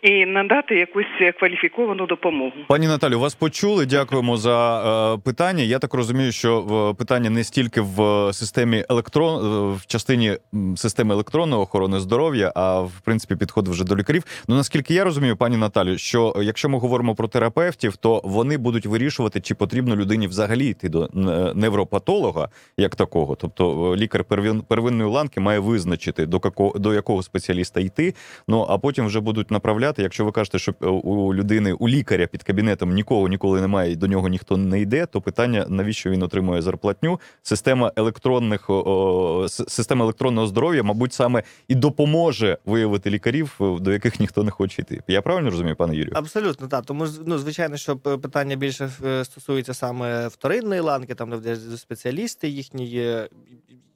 і 0.04 0.26
надати 0.26 0.76
якусь 0.76 1.34
кваліфіковану 1.40 2.06
допомогу. 2.06 2.52
Пані 2.68 2.88
Наталю, 2.88 3.20
вас 3.20 3.36
почули. 3.36 3.86
Дякуємо 3.86 4.38
за 4.38 5.14
е, 5.16 5.18
питання. 5.18 5.64
Я 5.64 5.80
так 5.80 5.94
розумію, 5.94 6.32
що 6.32 6.96
питання 6.98 7.30
не 7.30 7.44
стільки 7.44 7.82
в 7.82 8.30
системі 8.34 8.86
електрон 8.90 9.36
е, 9.36 9.76
в 9.76 9.86
частині 9.88 10.38
системи 10.76 11.14
електронної 11.14 11.62
охорони 11.62 12.00
здоров'я, 12.00 12.52
а 12.56 12.82
в 12.82 13.02
принципі 13.06 13.36
підход 13.36 13.68
вже 13.68 13.84
до 13.84 13.96
лікарів. 13.96 14.24
Ну 14.48 14.56
наскільки 14.56 14.94
я 14.94 15.04
розумію, 15.04 15.38
пані 15.38 15.58
Наталю, 15.58 15.98
що 15.98 16.36
якщо 16.42 16.70
ми 16.70 16.80
говоримо 16.80 17.16
про 17.16 17.28
терапевтів, 17.28 17.98
то 17.98 18.22
вони 18.24 18.58
будуть 18.58 18.86
вирішувати, 18.86 19.42
чи 19.42 19.56
потрібно 19.56 19.96
людині 19.96 20.28
взагалі 20.28 20.68
йти 20.68 20.90
до 20.90 21.10
невропатолога 21.56 22.50
як 22.78 22.96
такого, 22.96 23.36
тобто 23.36 23.94
е, 23.94 23.98
лікар 23.98 24.24
первинної 24.68 25.10
ланки 25.10 25.40
має 25.40 25.60
визначити 25.60 26.26
до 26.26 26.40
какого 26.40 26.80
до 26.80 26.94
якого 26.94 27.24
спеціаліста 27.24 27.80
йти. 27.80 28.14
Ну 28.48 28.66
а 28.70 28.78
потім 28.78 29.06
вже 29.06 29.20
будуть 29.20 29.52
направляти 29.52 29.93
сказати, 29.94 30.02
якщо 30.02 30.26
ви 30.26 30.32
кажете, 30.32 30.60
що 30.60 30.74
е, 30.82 30.88
у 30.88 31.34
людини, 31.34 31.74
у 31.74 31.90
лікаря 31.90 32.28
під 32.28 32.44
кабінетом 32.44 32.94
нікого 32.94 33.28
ніколи 33.28 33.62
немає, 33.62 33.92
і 33.92 33.96
до 33.96 34.08
нього 34.08 34.30
ніхто 34.30 34.58
не 34.58 34.82
йде, 34.82 35.06
то 35.06 35.22
питання, 35.22 35.66
навіщо 35.70 36.10
він 36.10 36.24
отримує 36.24 36.62
зарплатню? 36.62 37.20
Система 37.42 37.92
електронних 37.96 38.70
система 39.50 40.04
електронного 40.04 40.48
здоров'я, 40.48 40.84
мабуть, 40.84 41.14
саме 41.14 41.44
і 41.68 41.76
допоможе 41.76 42.58
виявити 42.66 43.10
лікарів, 43.10 43.58
е, 43.62 43.80
до 43.80 43.92
яких 43.92 44.20
ніхто 44.20 44.44
не 44.44 44.52
хоче 44.52 44.82
йти. 44.82 45.04
Я 45.08 45.22
правильно 45.22 45.50
розумію, 45.50 45.76
пане 45.76 45.96
Юрію? 45.96 46.14
Абсолютно 46.16 46.68
так. 46.68 46.86
Тому 46.86 47.08
ну, 47.26 47.38
звичайно, 47.38 47.78
що 47.78 47.98
питання 47.98 48.56
більше 48.56 48.90
е, 49.06 49.26
стосується 49.26 49.74
саме 49.74 50.28
вторинної 50.28 50.82
ланки, 50.82 51.16
там 51.16 51.42
де 51.42 51.56
спеціалісти 51.56 52.48
їхні 52.48 52.86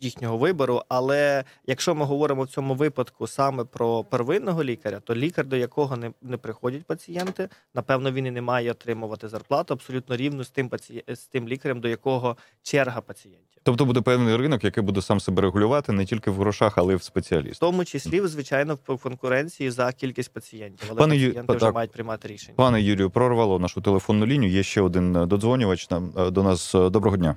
їхнього 0.02 0.38
вибору. 0.38 0.82
Але 0.90 1.44
якщо 1.68 1.96
ми 1.96 2.06
говоримо 2.06 2.44
в 2.44 2.48
цьому 2.48 2.76
випадку 2.76 3.28
саме 3.28 3.64
про 3.64 4.04
первинного 4.04 4.64
лікаря, 4.64 5.00
то 5.00 5.16
лікар, 5.16 5.46
до 5.46 5.56
якого 5.56 5.98
не 5.98 6.12
не 6.22 6.38
приходять 6.38 6.86
пацієнти, 6.86 7.50
напевно, 7.76 8.12
він 8.12 8.26
і 8.26 8.32
не 8.32 8.42
має 8.42 8.72
отримувати 8.72 9.28
зарплату 9.28 9.74
абсолютно 9.74 10.16
рівну 10.16 10.44
з 10.44 10.50
тим 10.50 10.70
паці... 10.70 11.04
з 11.08 11.20
тим 11.20 11.48
лікарем, 11.48 11.80
до 11.80 11.88
якого 11.88 12.38
черга 12.64 13.02
пацієнтів. 13.02 13.62
Тобто 13.64 13.86
буде 13.86 14.02
певний 14.02 14.36
ринок, 14.36 14.64
який 14.64 14.84
буде 14.84 15.02
сам 15.02 15.20
себе 15.20 15.42
регулювати 15.42 15.92
не 15.92 16.06
тільки 16.06 16.32
в 16.32 16.36
грошах, 16.36 16.78
але 16.78 16.94
й 16.94 16.96
в 16.96 17.04
спеціалістах. 17.04 17.56
В 17.56 17.60
тому 17.60 17.86
числі, 17.86 18.22
звичайно, 18.28 18.78
в 18.88 18.98
конкуренції 18.98 19.72
за 19.72 19.92
кількість 19.92 20.34
пацієнтів. 20.34 20.88
Але 20.90 21.00
Пане 21.00 21.14
пацієнти 21.14 21.54
Ю... 21.54 21.58
вже 21.58 21.66
так. 21.66 21.76
мають 21.76 21.92
приймати 21.92 22.28
рішення. 22.28 22.54
Пане 22.56 22.82
Юрію, 22.82 23.10
прорвало 23.10 23.60
нашу 23.60 23.82
телефонну 23.82 24.26
лінію. 24.26 24.52
Є 24.52 24.64
ще 24.64 24.82
один 24.82 25.14
додзвонювач. 25.14 25.90
Нам 25.90 26.14
е, 26.18 26.32
до 26.32 26.44
нас 26.44 26.74
доброго 26.74 27.18
дня. 27.18 27.36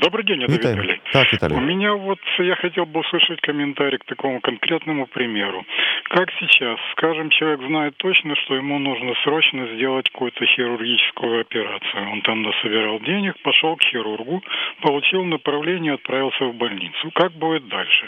Добрый 0.00 0.24
день, 0.24 0.42
это 0.42 0.52
Виталий. 0.52 0.80
Виталий. 0.80 1.00
Так, 1.12 1.30
Виталий. 1.30 1.56
У 1.56 1.60
меня 1.60 1.92
вот, 1.92 2.18
я 2.38 2.56
хотел 2.56 2.86
бы 2.86 3.00
услышать 3.00 3.38
комментарий 3.42 3.98
к 3.98 4.04
такому 4.04 4.40
конкретному 4.40 5.06
примеру. 5.06 5.62
Как 6.04 6.30
сейчас, 6.40 6.78
скажем, 6.92 7.28
человек 7.28 7.60
знает 7.66 7.96
точно, 7.98 8.34
что 8.36 8.54
ему 8.54 8.78
нужно 8.78 9.12
срочно 9.24 9.66
сделать 9.74 10.08
какую-то 10.08 10.46
хирургическую 10.46 11.42
операцию. 11.42 12.12
Он 12.12 12.22
там 12.22 12.40
насобирал 12.42 12.98
денег, 13.00 13.34
пошел 13.42 13.76
к 13.76 13.82
хирургу, 13.82 14.42
получил 14.80 15.22
направление, 15.24 15.94
отправился 15.94 16.46
в 16.46 16.54
больницу. 16.54 17.10
Как 17.12 17.32
будет 17.32 17.68
дальше? 17.68 18.06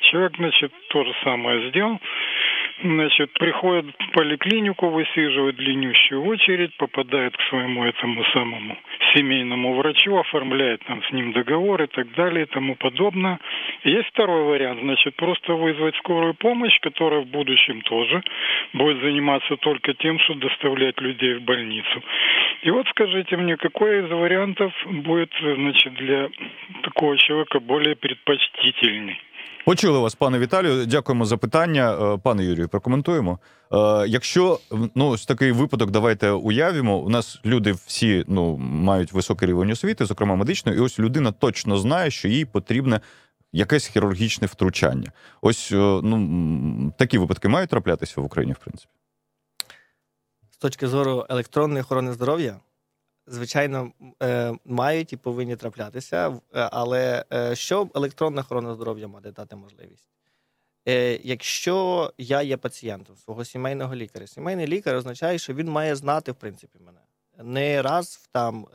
Человек, 0.00 0.32
значит, 0.36 0.72
то 0.88 1.04
же 1.04 1.14
самое 1.22 1.70
сделал, 1.70 2.00
Значит, 2.82 3.32
приходит 3.34 3.86
в 3.98 4.10
поликлинику, 4.12 4.88
высиживает 4.88 5.56
длиннющую 5.56 6.22
очередь, 6.22 6.76
попадает 6.76 7.36
к 7.36 7.42
своему 7.42 7.84
этому 7.84 8.24
самому 8.32 8.76
семейному 9.14 9.74
врачу, 9.74 10.16
оформляет 10.16 10.84
там 10.84 11.02
с 11.04 11.12
ним 11.12 11.32
договор 11.32 11.82
и 11.82 11.86
так 11.86 12.12
далее 12.14 12.44
и 12.44 12.48
тому 12.48 12.74
подобное. 12.74 13.38
Есть 13.84 14.08
второй 14.08 14.44
вариант, 14.44 14.80
значит, 14.82 15.14
просто 15.14 15.54
вызвать 15.54 15.94
скорую 15.96 16.34
помощь, 16.34 16.78
которая 16.80 17.20
в 17.20 17.26
будущем 17.26 17.80
тоже 17.82 18.22
будет 18.72 19.00
заниматься 19.02 19.56
только 19.56 19.94
тем, 19.94 20.18
что 20.18 20.34
доставлять 20.34 21.00
людей 21.00 21.34
в 21.34 21.42
больницу. 21.42 22.02
И 22.62 22.70
вот 22.70 22.88
скажите 22.88 23.36
мне, 23.36 23.56
какой 23.56 24.00
из 24.00 24.10
вариантов 24.10 24.72
будет, 24.86 25.32
значит, 25.40 25.94
для 25.94 26.28
такого 26.82 27.16
человека 27.18 27.60
более 27.60 27.94
предпочтительный? 27.94 29.20
Почули 29.64 29.98
вас, 29.98 30.14
пане 30.14 30.38
Віталію. 30.38 30.86
Дякуємо 30.86 31.24
за 31.24 31.36
питання. 31.36 32.14
Е, 32.14 32.18
Пане 32.18 32.44
Юрію, 32.44 32.68
прокоментуємо. 32.68 33.38
Е, 33.72 34.04
Якщо 34.08 34.60
ну 34.94 35.08
ось 35.08 35.26
такий 35.26 35.52
випадок, 35.52 35.90
давайте 35.90 36.30
уявимо. 36.30 36.98
У 36.98 37.08
нас 37.08 37.40
люди 37.44 37.72
всі 37.72 38.24
ну 38.28 38.56
мають 38.56 39.12
високий 39.12 39.48
рівень 39.48 39.70
освіти, 39.70 40.06
зокрема 40.06 40.36
медичної, 40.36 40.78
і 40.78 40.80
ось 40.80 40.98
людина 40.98 41.32
точно 41.32 41.76
знає, 41.78 42.10
що 42.10 42.28
їй 42.28 42.44
потрібне 42.44 43.00
якесь 43.52 43.86
хірургічне 43.86 44.46
втручання. 44.46 45.12
Ось 45.42 45.72
е, 45.72 45.76
ну 46.02 46.94
такі 46.98 47.18
випадки 47.18 47.48
мають 47.48 47.70
траплятися 47.70 48.20
в 48.20 48.24
Україні, 48.24 48.52
в 48.52 48.58
принципі. 48.58 48.92
З 50.50 50.56
точки 50.56 50.88
зору 50.88 51.26
електронної 51.28 51.80
охорони 51.80 52.12
здоров'я, 52.12 52.56
звичайно, 53.26 53.92
е, 54.22 54.52
мають 54.64 55.12
і 55.12 55.16
повинні 55.16 55.56
траплятися. 55.56 56.28
Е, 56.28 56.40
Але 56.72 57.24
е, 57.32 57.56
що 57.56 57.88
електронна 57.94 58.40
охорона 58.40 58.74
здоров'я 58.74 59.08
може 59.08 59.32
дати 59.32 59.56
можливість? 59.56 60.08
Якщо 61.22 62.12
я 62.18 62.42
є 62.42 62.56
пацієнтом 62.56 63.16
свого 63.16 63.44
сімейного 63.44 63.94
лікаря, 63.94 64.26
сімейний 64.26 64.66
лікар 64.66 64.96
означає, 64.96 65.38
що 65.38 65.54
він 65.54 65.68
має 65.68 65.96
знати, 65.96 66.32
в 66.32 66.34
принципі, 66.34 66.78
мене. 66.86 66.98
Не 67.50 67.82
раз 67.82 68.20
в 68.22 68.26
там. 68.26 68.66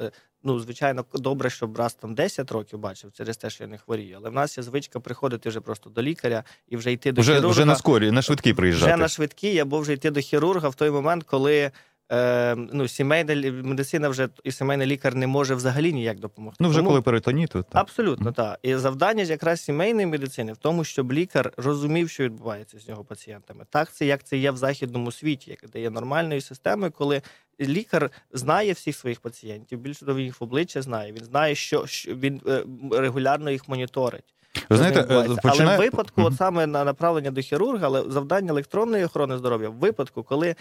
Ну, 0.44 0.60
звичайно, 0.60 1.06
добре, 1.14 1.50
щоб 1.50 1.78
раз 1.78 1.94
там 1.94 2.16
10 2.16 2.52
років 2.52 2.80
бачив 2.80 3.12
через 3.14 3.38
те, 3.38 3.50
що 3.50 3.64
я 3.64 3.68
не 3.68 3.78
хворію. 3.78 4.18
Але 4.18 4.30
в 4.30 4.34
нас 4.34 4.58
є 4.58 4.64
звичка 4.64 5.00
приходити 5.00 5.50
вже 5.50 5.62
просто 5.62 5.90
до 5.90 6.02
лікаря 6.02 6.44
і 6.68 6.78
вже 6.78 6.92
йти 6.92 7.12
до 7.12 7.22
Вже, 7.22 7.32
хірурга. 7.32 7.52
вже 7.52 7.66
на 7.66 7.76
скорі, 7.76 8.12
на 8.12 8.22
швидкій 8.22 8.54
приїжджати. 8.54 8.92
Вже 8.92 9.02
на 9.02 9.08
швидкій, 9.08 9.60
або 9.60 9.80
вже 9.80 9.94
йти 9.94 10.12
до 10.12 10.20
хірурга 10.20 10.70
в 10.70 10.76
той 10.76 10.92
момент, 10.92 11.24
коли 11.24 11.72
е, 12.12 12.56
ну, 12.56 12.88
сімейна 12.88 13.52
медицина 13.64 14.10
вже 14.10 14.30
і 14.44 14.52
сімейний 14.52 14.88
лікар 14.88 15.16
не 15.16 15.28
може 15.28 15.56
взагалі 15.56 15.94
ніяк 15.94 16.20
допомогти. 16.20 16.58
Ну, 16.60 16.70
вже 16.70 16.78
Тому- 16.78 16.90
коли 16.90 17.02
перитоніт, 17.02 17.50
то 17.50 17.64
так. 17.64 17.82
Абсолютно, 17.82 18.26
Мгм. 18.26 18.34
так. 18.34 18.60
І 18.62 18.76
завдання 18.76 19.24
якраз 19.24 19.62
сімейної 19.62 20.08
медицини 20.08 20.54
в 20.54 20.58
тому, 20.58 20.84
щоб 20.84 21.14
лікар 21.14 21.54
розумів, 21.58 22.10
що 22.10 22.24
відбувається 22.24 22.80
з 22.80 22.90
його 22.90 23.04
пацієнтами. 23.04 23.66
Так, 23.70 23.94
це 23.94 24.06
як 24.06 24.24
це 24.24 24.38
є 24.38 24.52
в 24.52 24.58
західному 24.58 25.12
світі, 25.12 25.50
як 25.52 25.72
де 25.72 25.82
є 25.82 25.90
нормальною 25.90 26.42
системою, 26.42 26.92
коли 26.92 27.22
лікар 27.62 28.12
знає 28.34 28.74
всіх 28.74 28.96
своїх 28.96 29.20
пацієнтів, 29.20 29.80
більше 29.80 30.06
він 30.06 30.20
їх 30.20 30.42
в 30.42 30.44
обличчя 30.44 30.82
знає. 30.82 31.12
Він 31.12 31.24
знає, 31.24 31.56
що, 31.56 31.88
що 31.88 32.16
він 32.16 32.42
е, 32.48 32.64
регулярно 32.92 33.52
їх 33.52 33.70
моніторить. 33.70 34.34
Ви 34.70 34.78
знаєте, 34.78 35.00
е, 35.00 35.06
починає... 35.44 35.62
Але 35.62 35.78
в 35.78 35.80
випадку, 35.80 36.22
от 36.22 36.36
саме 36.38 36.68
на 36.68 36.84
направлення 36.84 37.32
до 37.32 37.42
хірурга, 37.42 37.86
але 37.86 38.04
завдання 38.12 38.50
електронної 38.52 39.06
охорони 39.06 39.38
здоров'я, 39.38 39.70
в 39.70 39.74
випадку, 39.74 40.24
коли 40.24 40.56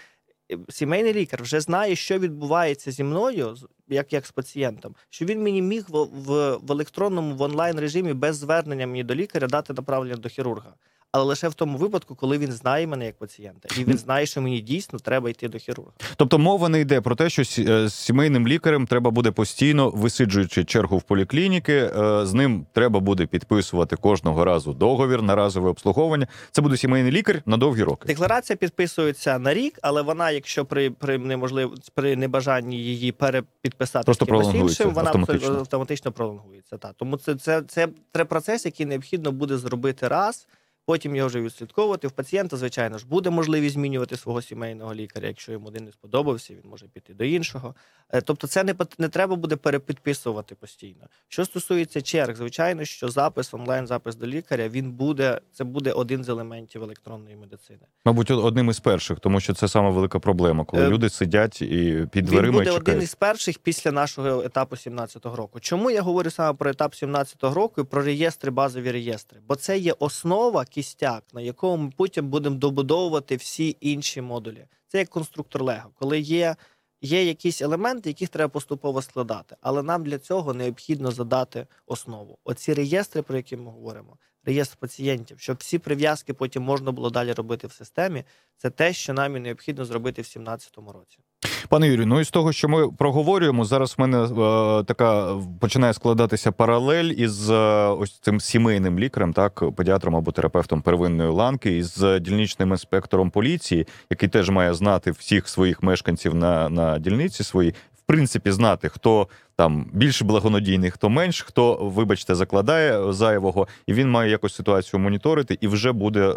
сімейний 0.68 1.12
лікар 1.12 1.42
вже 1.42 1.60
знає, 1.60 1.96
що 1.96 2.18
відбувається 2.18 2.90
зі 2.90 3.04
мною, 3.04 3.56
як, 3.88 4.12
як 4.12 4.26
з 4.26 4.30
пацієнтом, 4.30 4.94
що 5.10 5.24
він 5.24 5.42
мені 5.42 5.62
міг 5.62 5.84
в, 5.88 6.02
в, 6.02 6.56
в 6.56 6.72
електронному 6.72 7.34
в 7.34 7.42
онлайн 7.42 7.80
режимі 7.80 8.12
без 8.12 8.36
звернення 8.36 8.86
мені 8.86 9.04
до 9.04 9.14
лікаря 9.14 9.46
дати 9.46 9.72
направлення 9.72 10.16
до 10.16 10.28
хірурга. 10.28 10.74
Але 11.12 11.24
лише 11.24 11.48
в 11.48 11.54
тому 11.54 11.78
випадку, 11.78 12.14
коли 12.14 12.38
він 12.38 12.52
знає 12.52 12.86
мене 12.86 13.06
як 13.06 13.18
пацієнта, 13.18 13.68
і 13.80 13.84
він 13.84 13.98
знає, 13.98 14.26
що 14.26 14.42
мені 14.42 14.60
дійсно 14.60 14.98
треба 14.98 15.30
йти 15.30 15.48
до 15.48 15.58
хірурга. 15.58 15.92
Тобто 16.16 16.38
мова 16.38 16.68
не 16.68 16.80
йде 16.80 17.00
про 17.00 17.14
те, 17.14 17.30
що 17.30 17.42
е, 17.42 17.88
з 17.88 17.94
сімейним 17.94 18.48
лікарем 18.48 18.86
треба 18.86 19.10
буде 19.10 19.30
постійно 19.30 19.90
висиджуючи 19.90 20.64
чергу 20.64 20.98
в 20.98 21.02
поліклініки, 21.02 21.74
е, 21.74 22.26
з 22.26 22.34
ним 22.34 22.66
треба 22.72 23.00
буде 23.00 23.26
підписувати 23.26 23.96
кожного 23.96 24.44
разу 24.44 24.72
договір 24.72 25.22
на 25.22 25.34
разове 25.34 25.70
обслуговування. 25.70 26.26
Це 26.50 26.62
буде 26.62 26.76
сімейний 26.76 27.12
лікар 27.12 27.42
на 27.46 27.56
довгі 27.56 27.82
роки. 27.82 28.06
Декларація 28.06 28.56
підписується 28.56 29.38
на 29.38 29.54
рік, 29.54 29.78
але 29.82 30.02
вона, 30.02 30.30
якщо 30.30 30.64
при, 30.64 30.90
при 30.90 31.18
неможлив 31.18 31.74
при 31.94 32.16
небажанні 32.16 32.76
її 32.76 33.12
перепідписати 33.12 34.04
Просто 34.04 34.52
іншим, 34.54 34.90
вона 34.90 35.10
автоматично, 35.10 35.58
автоматично 35.58 36.12
пролонгується. 36.12 36.76
Та. 36.76 36.92
Тому 36.92 37.16
це, 37.16 37.34
це, 37.34 37.62
це, 37.62 37.88
це 38.12 38.24
процес, 38.24 38.66
який 38.66 38.86
необхідно 38.86 39.32
буде 39.32 39.58
зробити 39.58 40.08
раз. 40.08 40.46
Потім 40.88 41.16
його 41.16 41.28
вже 41.28 41.40
відслідковувати. 41.40 42.08
В 42.08 42.10
пацієнта, 42.10 42.56
звичайно 42.56 42.98
ж, 42.98 43.06
буде 43.06 43.30
можливість 43.30 43.74
змінювати 43.74 44.16
свого 44.16 44.42
сімейного 44.42 44.94
лікаря. 44.94 45.28
Якщо 45.28 45.52
йому 45.52 45.66
один 45.68 45.84
не 45.84 45.92
сподобався, 45.92 46.54
він 46.54 46.70
може 46.70 46.86
піти 46.88 47.14
до 47.14 47.24
іншого. 47.24 47.74
Е, 48.10 48.20
Тобто, 48.20 48.46
це 48.46 48.64
не 48.64 48.74
не 48.98 49.08
треба 49.08 49.36
буде 49.36 49.56
перепідписувати 49.56 50.54
постійно. 50.54 51.06
Що 51.28 51.44
стосується 51.44 52.02
черг, 52.02 52.36
звичайно, 52.36 52.84
що 52.84 53.08
запис 53.08 53.54
онлайн, 53.54 53.86
запис 53.86 54.16
до 54.16 54.26
лікаря, 54.26 54.68
він 54.68 54.92
буде 54.92 55.40
це 55.52 55.64
буде 55.64 55.92
один 55.92 56.24
з 56.24 56.28
елементів 56.28 56.82
електронної 56.82 57.36
медицини. 57.36 57.80
Мабуть, 58.04 58.30
одним 58.30 58.70
із 58.70 58.80
перших, 58.80 59.20
тому 59.20 59.40
що 59.40 59.54
це 59.54 59.68
сама 59.68 59.90
велика 59.90 60.18
проблема, 60.18 60.64
коли 60.64 60.82
Е, 60.82 60.88
люди 60.88 61.10
сидять 61.10 61.62
і 61.62 62.06
під 62.12 62.24
Він 62.24 62.30
дверима 62.30 62.62
і 62.62 62.66
буде 62.66 62.70
один 62.70 63.02
із 63.02 63.14
перших 63.14 63.58
після 63.58 63.92
нашого 63.92 64.42
етапу 64.42 64.76
17-го 64.76 65.36
року. 65.36 65.60
Чому 65.60 65.90
я 65.90 66.02
говорю 66.02 66.30
саме 66.30 66.58
про 66.58 66.70
етап 66.70 66.92
17-го 66.92 67.54
року 67.54 67.80
і 67.80 67.84
про 67.84 68.02
реєстри, 68.02 68.50
базові 68.50 68.90
реєстри? 68.90 69.40
Бо 69.48 69.56
це 69.56 69.78
є 69.78 69.94
основа 69.98 70.64
кістяк, 70.78 71.24
на 71.32 71.40
якому 71.40 71.84
ми 71.84 71.92
потім 71.96 72.28
будемо 72.28 72.56
добудовувати 72.56 73.36
всі 73.36 73.76
інші 73.80 74.20
модулі. 74.20 74.66
Це 74.88 74.98
як 74.98 75.08
конструктор 75.08 75.62
Лего, 75.62 75.90
коли 75.94 76.20
є. 76.20 76.56
Є 77.00 77.24
якісь 77.24 77.62
елементи, 77.62 78.10
яких 78.10 78.28
треба 78.28 78.48
поступово 78.48 79.02
складати, 79.02 79.56
але 79.60 79.82
нам 79.82 80.04
для 80.04 80.18
цього 80.18 80.54
необхідно 80.54 81.10
задати 81.10 81.66
основу. 81.86 82.38
Оці 82.44 82.74
реєстри, 82.74 83.22
про 83.22 83.36
які 83.36 83.56
ми 83.56 83.70
говоримо, 83.70 84.16
реєстр 84.44 84.76
пацієнтів, 84.76 85.40
щоб 85.40 85.56
всі 85.56 85.78
прив'язки 85.78 86.34
потім 86.34 86.62
можна 86.62 86.92
було 86.92 87.10
далі 87.10 87.32
робити 87.32 87.66
в 87.66 87.72
системі. 87.72 88.24
Це 88.56 88.70
те, 88.70 88.92
що 88.92 89.12
нам 89.12 89.36
і 89.36 89.40
необхідно 89.40 89.84
зробити 89.84 90.22
в 90.22 90.24
2017 90.24 90.76
році. 90.76 91.18
Пане 91.68 91.88
Юрію, 91.88 92.06
ну 92.06 92.20
і 92.20 92.24
з 92.24 92.30
того, 92.30 92.52
що 92.52 92.68
ми 92.68 92.88
проговорюємо, 92.88 93.64
зараз 93.64 93.94
в 93.98 94.00
мене 94.00 94.18
е, 94.22 94.84
така 94.84 95.36
починає 95.60 95.94
складатися 95.94 96.52
паралель 96.52 97.04
із 97.04 97.50
е, 97.50 97.54
ось 97.88 98.18
цим 98.18 98.40
сімейним 98.40 98.98
лікарем, 98.98 99.32
так, 99.32 99.62
педіатром 99.76 100.16
або 100.16 100.32
терапевтом 100.32 100.82
первинної 100.82 101.30
ланки, 101.30 101.76
із 101.76 102.04
дільничним 102.20 102.70
інспектором 102.70 103.30
поліції, 103.30 103.86
який 104.10 104.28
теж 104.28 104.50
має 104.50 104.74
знати 104.74 105.10
всіх 105.10 105.48
своїх 105.48 105.82
мешканців 105.82 106.34
на, 106.34 106.68
на 106.68 106.98
дільниці 106.98 107.44
своїй. 107.44 107.70
В 107.70 108.02
принципі, 108.06 108.50
знати, 108.50 108.88
хто 108.88 109.28
там 109.56 109.86
більш 109.92 110.22
благонадійний, 110.22 110.90
хто 110.90 111.08
менш, 111.08 111.42
хто, 111.42 111.74
вибачте, 111.74 112.34
закладає 112.34 113.12
зайвого, 113.12 113.68
і 113.86 113.92
він 113.92 114.10
має 114.10 114.30
якось 114.30 114.54
ситуацію 114.54 115.00
моніторити 115.00 115.58
і 115.60 115.68
вже 115.68 115.92
буде 115.92 116.28
е, 116.28 116.32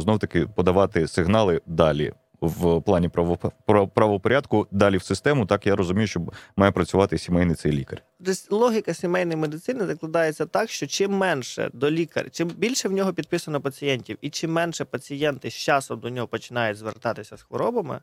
знов 0.00 0.18
таки 0.18 0.46
подавати 0.54 1.08
сигнали 1.08 1.60
далі 1.66 2.12
в 2.40 2.80
плані 2.82 3.08
право- 3.08 3.88
правопорядку 3.94 4.66
далі 4.70 4.96
в 4.96 5.02
систему. 5.02 5.46
Так 5.46 5.66
я 5.66 5.76
розумію, 5.76 6.06
що 6.06 6.20
має 6.56 6.72
працювати 6.72 7.18
сімейний 7.18 7.56
цей 7.56 7.72
лікар. 7.72 8.02
Десь 8.20 8.50
логіка 8.50 8.94
сімейної 8.94 9.36
медицини 9.36 9.86
закладається 9.86 10.46
так, 10.46 10.70
що 10.70 10.86
чим 10.86 11.12
менше 11.12 11.70
до 11.72 11.90
лікаря, 11.90 12.28
чим 12.30 12.48
більше 12.48 12.88
в 12.88 12.92
нього 12.92 13.12
підписано 13.12 13.60
пацієнтів, 13.60 14.18
і 14.20 14.30
чим 14.30 14.52
менше 14.52 14.84
пацієнти 14.84 15.50
з 15.50 15.54
часом 15.54 16.00
до 16.00 16.10
нього 16.10 16.26
починають 16.28 16.78
звертатися 16.78 17.36
з 17.36 17.42
хворобами, 17.42 18.00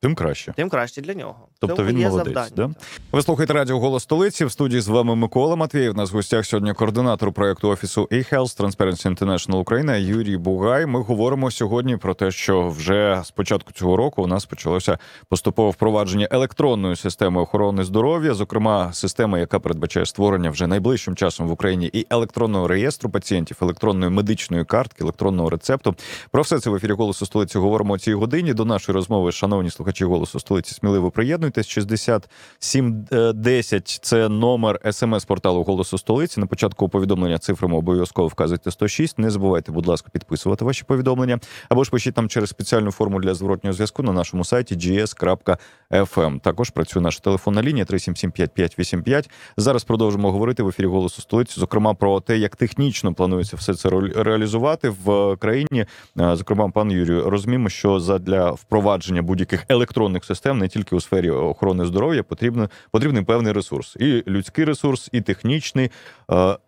Тим 0.00 0.14
краще. 0.14 0.52
тим 0.56 0.68
краще 0.68 1.00
для 1.02 1.14
нього. 1.14 1.47
Тобто 1.60 1.76
Тому 1.76 1.88
він 1.88 1.98
є 1.98 2.08
молодець, 2.08 2.34
завдання. 2.34 2.74
да? 2.74 2.86
Ви 3.12 3.22
слухаєте 3.22 3.52
радіо 3.52 3.78
Голос 3.80 4.02
столиці. 4.02 4.44
В 4.44 4.52
студії 4.52 4.80
з 4.80 4.88
вами 4.88 5.14
Микола 5.14 5.56
Матвієв. 5.56 5.96
Нас 5.96 6.12
в 6.12 6.14
гостях 6.14 6.46
сьогодні 6.46 6.72
координатор 6.72 7.32
проекту 7.32 7.68
офісу 7.68 8.08
eHealth 8.12 8.60
Transparency 8.60 9.14
International 9.14 9.56
Україна 9.56 9.96
Юрій 9.96 10.36
Бугай. 10.36 10.86
Ми 10.86 11.00
говоримо 11.02 11.50
сьогодні 11.50 11.96
про 11.96 12.14
те, 12.14 12.30
що 12.30 12.68
вже 12.68 13.22
з 13.24 13.30
початку 13.30 13.72
цього 13.72 13.96
року 13.96 14.22
у 14.22 14.26
нас 14.26 14.44
почалося 14.46 14.98
поступове 15.28 15.70
впровадження 15.70 16.28
електронної 16.30 16.96
системи 16.96 17.40
охорони 17.40 17.84
здоров'я, 17.84 18.34
зокрема 18.34 18.92
система, 18.92 19.38
яка 19.38 19.58
передбачає 19.58 20.06
створення 20.06 20.50
вже 20.50 20.66
найближчим 20.66 21.16
часом 21.16 21.48
в 21.48 21.52
Україні 21.52 21.90
і 21.92 22.06
електронного 22.10 22.68
реєстру 22.68 23.10
пацієнтів, 23.10 23.56
електронної 23.62 24.10
медичної 24.12 24.64
картки, 24.64 25.04
електронного 25.04 25.50
рецепту. 25.50 25.94
Про 26.30 26.42
все 26.42 26.58
це 26.60 26.70
в 26.70 26.74
ефірі 26.74 26.92
голосу 26.92 27.26
столиці 27.26 27.58
говоримо 27.58 27.94
о 27.94 27.98
цій 27.98 28.14
годині. 28.14 28.54
До 28.54 28.64
нашої 28.64 28.94
розмови, 28.94 29.32
шановні 29.32 29.70
слухачі. 29.70 30.04
голосу 30.04 30.40
столиці, 30.40 30.74
сміливо 30.74 31.10
приєднуйтесь. 31.50 31.68
6710– 31.68 33.88
це 34.02 34.28
номер 34.28 34.80
смс-порталу 34.92 35.62
Голосу 35.62 35.98
столиці. 35.98 36.40
На 36.40 36.46
початку 36.46 36.88
повідомлення 36.88 37.38
цифрами 37.38 37.76
обов'язково 37.76 38.28
вказуйте 38.28 38.70
106. 38.70 39.18
Не 39.18 39.30
забувайте, 39.30 39.72
будь 39.72 39.86
ласка, 39.86 40.08
підписувати 40.12 40.64
ваші 40.64 40.84
повідомлення 40.84 41.38
або 41.68 41.84
ж 41.84 41.90
пишіть 41.90 42.14
там 42.14 42.28
через 42.28 42.50
спеціальну 42.50 42.90
форму 42.90 43.20
для 43.20 43.34
зворотнього 43.34 43.74
зв'язку 43.74 44.02
на 44.02 44.12
нашому 44.12 44.44
сайті 44.44 44.74
gs.fm. 44.76 46.40
Також 46.40 46.70
працює 46.70 47.02
наша 47.02 47.20
телефонна 47.20 47.62
лінія 47.62 47.84
3775585. 47.84 49.30
Зараз 49.56 49.84
продовжимо 49.84 50.32
говорити 50.32 50.62
в 50.62 50.68
ефірі 50.68 50.86
Голосу 50.86 51.22
столиці, 51.22 51.60
зокрема 51.60 51.94
про 51.94 52.20
те, 52.20 52.38
як 52.38 52.56
технічно 52.56 53.14
планується 53.14 53.56
все 53.56 53.74
це 53.74 53.88
ре- 53.88 54.22
реалізувати 54.22 54.88
в 55.04 55.36
країні. 55.36 55.86
Е, 56.20 56.36
Зокрема, 56.36 56.68
пан 56.70 56.90
Юрію, 56.90 57.30
розуміємо, 57.30 57.68
що 57.68 58.00
задля 58.00 58.50
впровадження 58.50 59.22
будь-яких 59.22 59.64
електронних 59.68 60.24
систем 60.24 60.58
не 60.58 60.68
тільки 60.68 60.96
у 60.96 61.00
сфері 61.00 61.30
охорони 61.38 61.86
здоров'я 61.86 62.22
потрібно 62.22 62.70
потрібний 62.90 63.24
певний 63.24 63.52
ресурс, 63.52 63.96
і 63.96 64.24
людський 64.26 64.64
ресурс, 64.64 65.08
і 65.12 65.20
технічний. 65.20 65.90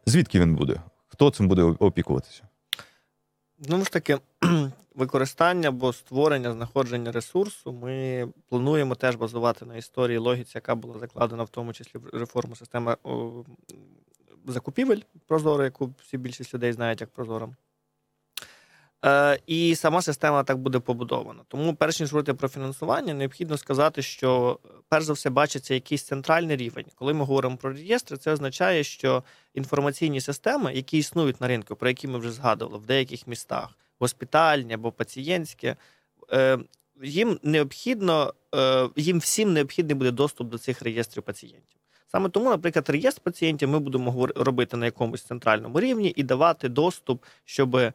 Звідки 0.07 0.41
він 0.41 0.55
буде? 0.55 0.81
Хто 1.09 1.31
цим 1.31 1.49
буде 1.49 1.63
опікуватися? 1.63 2.43
Знову 3.61 3.85
ж 3.85 3.93
таки, 3.93 4.19
використання 4.95 5.69
або 5.69 5.93
створення, 5.93 6.53
знаходження 6.53 7.13
ресурсу 7.13 7.73
ми 7.73 8.29
плануємо 8.49 8.95
теж 8.95 9.17
базувати 9.17 9.65
на 9.67 9.77
історії 9.77 10.19
логіці, 10.19 10.53
яка 10.55 10.75
була 10.75 10.99
закладена 10.99 11.43
в 11.43 11.49
тому 11.49 11.73
числі 11.73 11.99
в 11.99 12.19
реформу 12.19 12.57
системи 12.57 12.97
закупівель 14.47 15.01
Прозоро, 15.27 15.65
яку 15.65 15.95
всі 16.03 16.19
більшість 16.19 16.55
людей 16.55 16.73
знають 16.73 17.01
як 17.01 17.11
Прозоро. 17.11 17.55
Е, 19.05 19.39
і 19.47 19.75
сама 19.75 20.03
система 20.03 20.43
так 20.43 20.59
буде 20.59 20.79
побудована. 20.79 21.43
Тому, 21.49 21.75
перш 21.75 22.01
ніж 22.01 22.13
говорити 22.13 22.35
про 22.35 22.49
фінансування, 22.49 23.15
необхідно 23.15 23.57
сказати, 23.57 24.03
що 24.03 24.59
перш 24.89 25.05
за 25.05 25.13
все 25.13 25.31
бачиться 25.31 25.75
якийсь 25.75 26.03
центральний 26.03 26.57
рівень. 26.57 26.85
Коли 26.95 27.15
ми 27.15 27.25
говоримо 27.25 27.57
про 27.57 27.73
реєстри, 27.73 28.17
це 28.17 28.33
означає, 28.33 28.85
що 28.85 29.23
інформаційні 29.55 30.21
системи, 30.21 30.75
які 30.75 30.99
існують 30.99 31.41
на 31.41 31.49
ринку, 31.49 31.77
про 31.77 31.89
які 31.89 32.09
ми 32.09 32.19
вже 32.19 32.33
згадували 32.33 32.79
в 32.79 32.87
деяких 32.87 33.27
містах, 33.27 33.69
госпітальні 33.99 34.75
або 34.75 34.93
пацієнтські, 34.93 35.75
е, 36.33 36.59
їм 37.03 37.39
необхідно, 37.43 38.35
е, 38.55 38.89
їм 38.97 39.19
всім 39.19 39.53
необхідний 39.53 39.95
буде 39.95 40.11
доступ 40.11 40.49
до 40.49 40.59
цих 40.59 40.83
реєстрів 40.83 41.23
пацієнтів. 41.23 41.81
Саме 42.13 42.29
тому, 42.29 42.51
наприклад, 42.51 42.91
реєстр 42.91 43.21
пацієнтів 43.23 43.69
ми 43.69 43.79
будемо 43.79 44.29
робити 44.37 44.77
на 44.77 44.85
якомусь 44.85 45.23
центральному 45.23 45.81
рівні 45.81 46.13
і 46.17 46.23
давати 46.23 46.69
доступ, 46.69 47.25
щоб 47.45 47.77
е, 47.77 47.93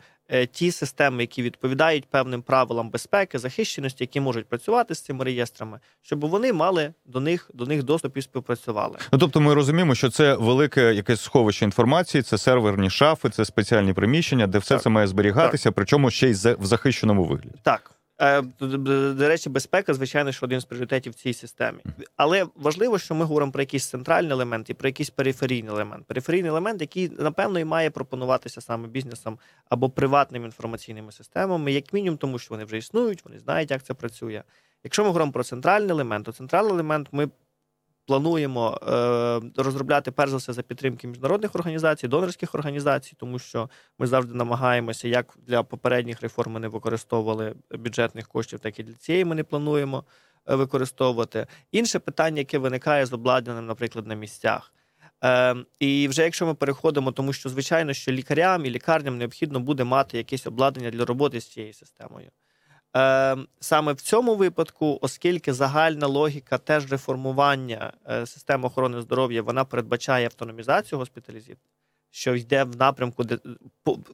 ті 0.51 0.71
системи, 0.71 1.23
які 1.23 1.41
відповідають 1.41 2.05
певним 2.05 2.41
правилам 2.41 2.89
безпеки, 2.89 3.39
захищеності, 3.39 4.03
які 4.03 4.19
можуть 4.19 4.45
працювати 4.45 4.95
з 4.95 5.01
цими 5.01 5.23
реєстрами, 5.23 5.79
щоб 6.01 6.19
вони 6.25 6.53
мали 6.53 6.93
до 7.05 7.19
них 7.19 7.51
до 7.53 7.65
них 7.65 7.83
доступ 7.83 8.17
і 8.17 8.21
співпрацювали. 8.21 8.97
Ну 9.11 9.19
тобто, 9.19 9.41
ми 9.41 9.53
розуміємо, 9.53 9.95
що 9.95 10.09
це 10.09 10.35
велике 10.35 10.93
якесь 10.93 11.21
сховище 11.21 11.65
інформації, 11.65 12.21
це 12.21 12.38
серверні 12.38 12.89
шафи, 12.89 13.29
це 13.29 13.45
спеціальні 13.45 13.93
приміщення, 13.93 14.47
де 14.47 14.57
все 14.57 14.75
Так. 14.75 14.81
це 14.83 14.89
має 14.89 15.07
зберігатися, 15.07 15.71
причому 15.71 16.11
ще 16.11 16.29
й 16.29 16.33
в 16.33 16.65
захищеному 16.65 17.23
вигляді. 17.23 17.55
Так. 17.63 17.94
Е, 18.21 18.41
До 19.13 19.28
речі, 19.28 19.49
безпека, 19.49 19.93
звичайно, 19.93 20.32
що 20.32 20.45
один 20.45 20.60
з 20.60 20.65
пріоритетів 20.65 21.13
в 21.13 21.15
цій 21.15 21.34
системі. 21.34 21.78
Але 22.15 22.45
важливо, 22.56 22.99
що 22.99 23.15
ми 23.15 23.25
говоримо 23.25 23.51
про 23.51 23.62
якийсь 23.62 23.86
центральний 23.86 24.32
елемент 24.32 24.69
і 24.69 24.73
про 24.73 24.89
якийсь 24.89 25.10
периферійний 25.10 25.73
елемент. 25.73 26.06
Периферійний 26.06 26.49
елемент, 26.49 26.82
який, 26.82 27.12
напевно, 27.19 27.60
і 27.60 27.65
має 27.65 27.89
пропонуватися 27.89 28.62
саме 28.62 28.88
бізнесом 28.88 29.39
або 29.69 29.89
приватними 29.89 30.45
інформаційними 30.45 31.12
системами, 31.12 31.71
як 31.71 31.93
мінімум, 31.93 32.17
тому 32.17 32.39
що 32.39 32.54
вони 32.54 32.65
вже 32.65 32.78
існують, 32.78 33.25
вони 33.25 33.39
знають, 33.39 33.71
як 33.71 33.84
це 33.84 33.93
працює. 33.93 34.43
Якщо 34.84 35.04
ми 35.04 35.08
говоримо 35.08 35.32
про 35.32 35.43
центральний 35.43 35.89
елемент, 35.89 36.25
то 36.25 36.32
центральний 36.32 36.73
елемент 36.73 37.08
ми 37.12 37.30
плануємо 38.05 38.79
е, 38.87 39.61
розробляти 39.63 40.11
перш 40.11 40.31
за 40.31 40.37
все 40.37 40.53
за 40.53 40.61
підтримки 40.61 41.07
міжнародних 41.07 41.55
організацій, 41.55 42.07
донорських 42.07 42.55
організацій, 42.55 43.13
тому 43.17 43.39
що 43.39 43.69
ми 43.99 44.07
завжди 44.07 44.33
намагаємося, 44.33 45.07
як 45.07 45.37
для 45.47 45.63
попередніх 45.63 46.21
реформ 46.21 46.51
ми 46.51 46.59
не 46.59 46.67
використовували 46.67 47.55
бюджетних 47.71 48.27
коштів, 48.27 48.59
так 48.59 48.79
і 48.79 48.83
для 48.83 48.93
цієї 48.93 49.25
ми 49.25 49.35
не 49.35 49.43
плануємо 49.43 50.03
е, 50.49 50.55
використовувати. 50.55 51.47
Інше 51.71 51.99
питання, 51.99 52.37
яке 52.37 52.57
виникає 52.57 53.05
з 53.05 53.13
обладнанням, 53.13 53.65
наприклад, 53.65 54.07
на 54.07 54.15
місцях. 54.15 54.73
Е, 55.23 55.55
і 55.79 56.07
вже 56.07 56.23
якщо 56.23 56.45
ми 56.45 56.53
переходимо, 56.53 57.11
тому 57.11 57.33
що 57.33 57.49
звичайно, 57.49 57.93
що 57.93 58.11
лікарям 58.11 58.65
і 58.65 58.69
лікарням 58.69 59.17
необхідно 59.17 59.59
буде 59.59 59.83
мати 59.83 60.17
якесь 60.17 60.47
обладнання 60.47 60.89
для 60.91 61.05
роботи 61.05 61.41
з 61.41 61.47
цією 61.47 61.73
системою. 61.73 62.29
Е, 62.95 63.38
саме 63.60 63.93
в 63.93 64.01
цьому 64.01 64.36
випадку, 64.36 64.99
оскільки 65.01 65.53
загальна 65.53 66.08
логіка 66.08 66.58
теж 66.58 66.91
реформування 66.91 67.93
е, 68.10 68.25
системи 68.25 68.67
охорони 68.67 69.01
здоров'я 69.01 69.41
вона 69.41 69.65
передбачає 69.65 70.25
автономізацію 70.25 70.99
госпіталізів, 70.99 71.58
що 72.12 72.36
йде 72.36 72.63
в 72.63 72.77
напрямку 72.77 73.23
де, 73.23 73.39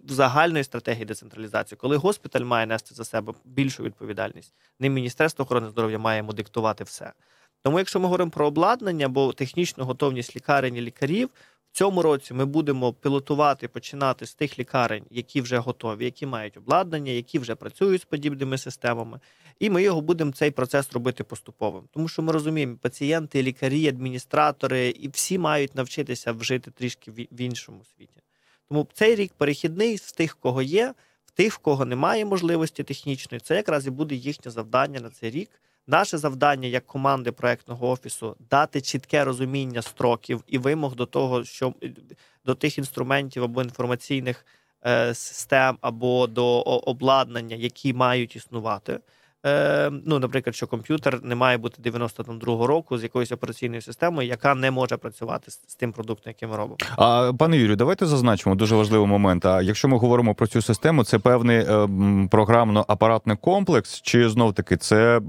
загальної 0.08 0.64
стратегії 0.64 1.06
децентралізації, 1.06 1.78
коли 1.82 1.98
госпіталь 1.98 2.42
має 2.42 2.66
нести 2.66 2.96
за 2.96 3.06
себе 3.06 3.34
більшу 3.46 3.84
відповідальність, 3.84 4.54
не 4.80 4.90
Міністерство 4.90 5.44
охорони 5.44 5.70
здоров'я 5.70 6.00
має 6.00 6.18
йому 6.18 6.34
диктувати 6.34 6.84
все. 6.84 7.14
Тому, 7.64 7.78
якщо 7.78 8.00
ми 8.00 8.06
говоримо 8.06 8.32
про 8.32 8.48
обладнання 8.48 9.06
або 9.06 9.34
технічну 9.34 9.86
готовність 9.86 10.36
лікарень 10.36 10.76
і 10.76 10.82
лікарів, 10.82 11.30
цьому 11.72 12.02
році 12.02 12.34
ми 12.34 12.46
будемо 12.46 12.94
пілотувати, 12.94 13.68
починати 13.68 14.26
з 14.26 14.36
тих 14.36 14.60
лікарень, 14.60 15.04
які 15.10 15.42
вже 15.42 15.58
готові, 15.58 16.06
які 16.06 16.26
мають 16.26 16.58
обладнання, 16.58 17.12
які 17.12 17.40
вже 17.40 17.56
працюють 17.56 18.02
з 18.02 18.06
подібними 18.06 18.58
системами, 18.58 19.20
і 19.60 19.70
ми 19.70 19.84
його 19.84 20.02
будемо 20.02 20.32
цей 20.32 20.52
процес 20.52 20.94
робити 20.94 21.24
поступовим. 21.24 21.84
Тому 21.94 22.08
що 22.08 22.22
ми 22.22 22.32
розуміємо, 22.32 22.78
пацієнти, 22.82 23.44
лікарі, 23.44 23.88
адміністратори 23.88 24.90
і 24.90 25.08
всі 25.08 25.38
мають 25.38 25.76
навчитися 25.76 26.32
вжити 26.32 26.72
трішки 26.72 27.12
в 27.12 27.42
іншому 27.42 27.82
світі. 27.98 28.22
Тому 28.70 28.88
цей 28.94 29.16
рік 29.16 29.34
перехідний 29.38 29.98
з 29.98 30.12
тих, 30.12 30.38
кого 30.40 30.62
є, 30.62 30.94
в 31.26 31.32
тих, 31.32 31.54
в 31.54 31.58
кого 31.58 31.86
немає 31.86 32.26
можливості 32.26 32.84
технічної, 32.84 33.40
це 33.40 33.56
якраз 33.56 33.88
і 33.88 33.90
буде 33.90 34.16
їхнє 34.16 34.52
завдання 34.52 35.00
на 35.00 35.10
цей 35.10 35.30
рік. 35.30 35.50
Наше 35.92 36.18
завдання 36.18 36.68
як 36.68 36.86
команди 36.86 37.32
проектного 37.32 37.90
офісу 37.90 38.36
дати 38.50 38.82
чітке 38.82 39.24
розуміння 39.24 39.82
строків 39.82 40.44
і 40.48 40.58
вимог 40.58 40.96
до 40.96 41.06
того, 41.06 41.44
що 41.44 41.74
до 42.46 42.56
тих 42.56 42.78
інструментів 42.78 43.44
або 43.44 43.62
інформаційних 43.62 44.46
е, 44.86 45.14
систем, 45.14 45.78
або 45.82 46.28
до 46.28 46.62
обладнання, 46.62 47.56
які 47.56 47.94
мають 47.94 48.36
існувати. 48.36 49.00
Е, 49.46 49.92
ну, 50.06 50.20
наприклад, 50.20 50.56
що 50.56 50.68
комп'ютер 50.68 51.20
не 51.24 51.36
має 51.36 51.58
бути 51.58 51.90
92-го 51.90 52.68
року 52.68 52.98
з 52.98 53.04
якоюсь 53.04 53.32
операційною 53.32 53.82
системою, 53.82 54.28
яка 54.28 54.56
не 54.56 54.72
може 54.72 54.98
працювати 54.98 55.52
з, 55.52 55.62
з 55.68 55.76
тим 55.76 55.92
продуктом, 55.92 56.30
який 56.30 56.48
ми 56.48 56.58
робимо. 56.58 56.78
А 56.98 57.34
пане 57.40 57.58
Юрію, 57.58 57.76
давайте 57.76 58.06
зазначимо 58.06 58.56
дуже 58.56 58.76
важливий 58.76 59.08
момент. 59.08 59.46
А 59.46 59.62
якщо 59.62 59.88
ми 59.88 59.98
говоримо 59.98 60.36
про 60.36 60.48
цю 60.48 60.62
систему, 60.62 61.04
це 61.04 61.20
певний 61.20 61.58
е, 61.58 61.88
програмно-апаратний 62.32 63.38
комплекс, 63.38 64.02
чи 64.02 64.30
знов 64.30 64.54
таки 64.54 64.78
це 64.78 65.18
е, 65.18 65.22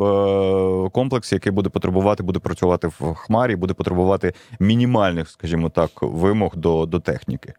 комплекс, 0.90 1.32
який 1.32 1.52
буде 1.52 1.70
потребувати, 1.70 2.22
буде 2.22 2.38
працювати 2.38 2.86
в 2.86 3.14
хмарі, 3.14 3.56
буде 3.56 3.74
потребувати 3.74 4.34
мінімальних, 4.60 5.28
скажімо 5.28 5.68
так, 5.68 5.90
вимог 6.00 6.56
до, 6.56 6.86
до 6.86 7.00
техніки. 7.00 7.54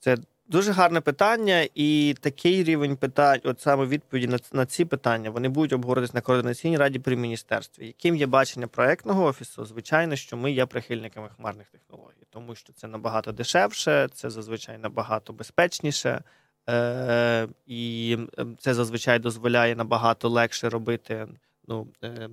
Це 0.00 0.16
дуже 0.48 0.72
гарне 0.72 1.00
питання, 1.00 1.68
і 1.74 2.14
такий 2.20 2.64
рівень 2.64 2.96
питань, 2.96 3.40
от 3.44 3.60
саме 3.60 3.86
відповіді 3.86 4.26
на, 4.26 4.38
на 4.52 4.66
ці 4.66 4.84
питання, 4.84 5.30
вони 5.30 5.48
будуть 5.48 5.72
обговорюватися 5.72 6.16
на 6.16 6.20
координаційній 6.20 6.76
раді 6.76 6.98
при 6.98 7.16
міністерстві. 7.16 7.86
Яким 7.86 8.16
є 8.16 8.26
бачення 8.26 8.66
проектного 8.66 9.24
офісу? 9.24 9.64
Звичайно, 9.64 10.16
що 10.16 10.36
ми 10.36 10.52
є 10.52 10.66
прихильниками 10.66 11.28
хмарних 11.36 11.66
технологій, 11.68 12.26
тому 12.30 12.54
що 12.54 12.72
це 12.72 12.86
набагато 12.86 13.32
дешевше, 13.32 14.08
це 14.14 14.30
зазвичай 14.30 14.78
набагато 14.78 15.32
безпечніше. 15.32 16.22
Е, 16.70 17.48
і 17.66 18.16
ем, 18.38 18.56
це 18.58 18.74
зазвичай 18.74 19.18
дозволяє 19.18 19.76
набагато 19.76 20.28
легше 20.28 20.68
робити 20.68 21.26
ну, 21.68 21.86
е, 22.04 22.28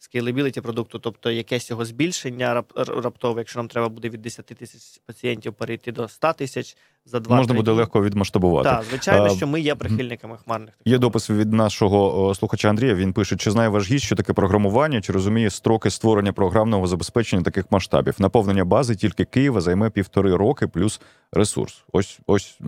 scalability 0.00 0.60
продукту, 0.60 0.98
тобто 0.98 1.30
якесь 1.30 1.70
його 1.70 1.84
збільшення 1.84 2.54
рап, 2.54 2.72
раптове, 2.76 3.40
якщо 3.40 3.58
нам 3.58 3.68
треба 3.68 3.88
буде 3.88 4.08
від 4.08 4.22
10 4.22 4.46
тисяч 4.46 5.00
пацієнтів 5.06 5.54
перейти 5.54 5.92
до 5.92 6.08
100 6.08 6.32
тисяч 6.32 6.76
за 7.04 7.20
два 7.20 7.36
Можна 7.36 7.54
буде 7.54 7.70
легко 7.70 8.02
відмасштабувати. 8.02 8.68
Так, 8.68 8.84
звичайно, 8.84 9.36
що 9.36 9.46
ми 9.46 9.60
є 9.60 9.74
прихильниками 9.74 10.36
хмарних 10.44 10.74
технологій. 10.76 10.90
Є 10.90 10.98
допис 10.98 11.30
від 11.30 11.52
нашого 11.52 12.34
слухача 12.34 12.70
Андрія. 12.70 12.94
Він 12.94 13.12
пише: 13.12 13.36
чи 13.36 13.50
знає 13.50 13.68
ваш 13.68 13.90
гість, 13.90 14.04
що 14.04 14.16
таке 14.16 14.32
програмування, 14.32 15.00
чи 15.00 15.12
розуміє 15.12 15.50
строки 15.50 15.90
створення 15.90 16.32
програмного 16.32 16.86
забезпечення 16.86 17.42
таких 17.42 17.64
масштабів? 17.70 18.14
Наповнення 18.18 18.64
бази 18.64 18.96
тільки 18.96 19.24
Києва 19.24 19.60
займе 19.60 19.90
півтори 19.90 20.36
роки 20.36 20.66
плюс 20.66 21.00
ресурс. 21.32 21.84
Ось 21.92 22.18
ось 22.26 22.58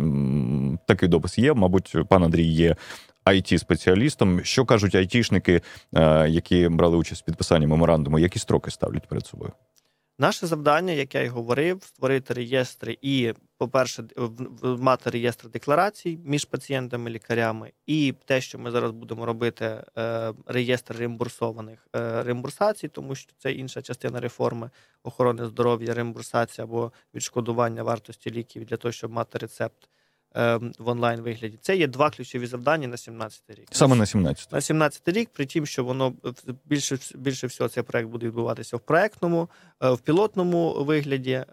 такий 0.86 1.08
допис 1.08 1.38
є. 1.38 1.54
Мабуть, 1.54 1.96
пан 2.08 2.24
Андрій 2.24 2.46
є 2.46 2.76
it 3.34 3.58
спеціалістом. 3.58 4.44
Що 4.44 4.64
кажуть 4.64 4.94
айтішники, 4.94 5.62
е, 5.92 6.28
які 6.28 6.68
брали 6.68 6.96
участь 6.96 7.22
в 7.22 7.24
підписанні 7.24 7.66
меморандуму? 7.66 8.18
Які 8.18 8.38
строки 8.38 8.70
ставлять 8.70 9.08
перед 9.08 9.26
собою? 9.26 9.52
Наше 10.20 10.46
завдання, 10.46 10.92
як 10.92 11.14
я 11.14 11.22
й 11.22 11.28
говорив, 11.28 11.82
створити 11.82 12.34
реєстри 12.34 12.98
і, 13.02 13.34
по-перше, 13.58 14.04
мати 14.62 15.10
реєстр 15.10 15.48
декларацій 15.48 16.18
між 16.24 16.44
пацієнтами 16.44 17.10
лікарями, 17.10 17.72
і 17.86 18.14
те, 18.24 18.40
що 18.40 18.58
ми 18.58 18.70
зараз 18.70 18.90
будемо 18.90 19.26
робити, 19.26 19.84
е, 19.98 20.32
реєстр 20.46 20.96
реімбурсованих 20.96 21.88
е, 21.96 22.22
реімбурсацій, 22.22 22.88
тому 22.88 23.14
що 23.14 23.32
це 23.38 23.52
інша 23.52 23.82
частина 23.82 24.20
реформи 24.20 24.70
охорони 25.02 25.46
здоров'я, 25.46 25.94
реімбурсація 25.94 26.64
або 26.64 26.92
відшкодування 27.14 27.82
вартості 27.82 28.30
ліків 28.30 28.64
для 28.64 28.76
того, 28.76 28.92
щоб 28.92 29.12
мати 29.12 29.38
рецепт 29.38 29.88
в 30.78 30.88
онлайн 30.88 31.20
вигляді. 31.20 31.58
Це 31.60 31.76
є 31.76 31.86
два 31.86 32.10
ключові 32.10 32.46
завдання 32.46 32.88
на 32.88 32.96
17 32.96 33.42
рік. 33.48 33.68
Саме 33.70 33.96
на 33.96 34.06
17. 34.06 34.52
На 34.52 34.60
17 34.60 35.08
рік, 35.08 35.30
при 35.32 35.46
тім, 35.46 35.66
що 35.66 35.84
воно 35.84 36.10
в- 36.22 36.32
більше 36.64 36.98
більше 37.14 37.46
всього 37.46 37.68
цей 37.68 37.82
проект 37.82 38.08
буде 38.08 38.26
відбуватися 38.26 38.76
в 38.76 38.80
проектному, 38.80 39.48
е, 39.82 39.90
в 39.90 40.00
пілотному 40.00 40.84
вигляді 40.84 41.32
е, 41.32 41.44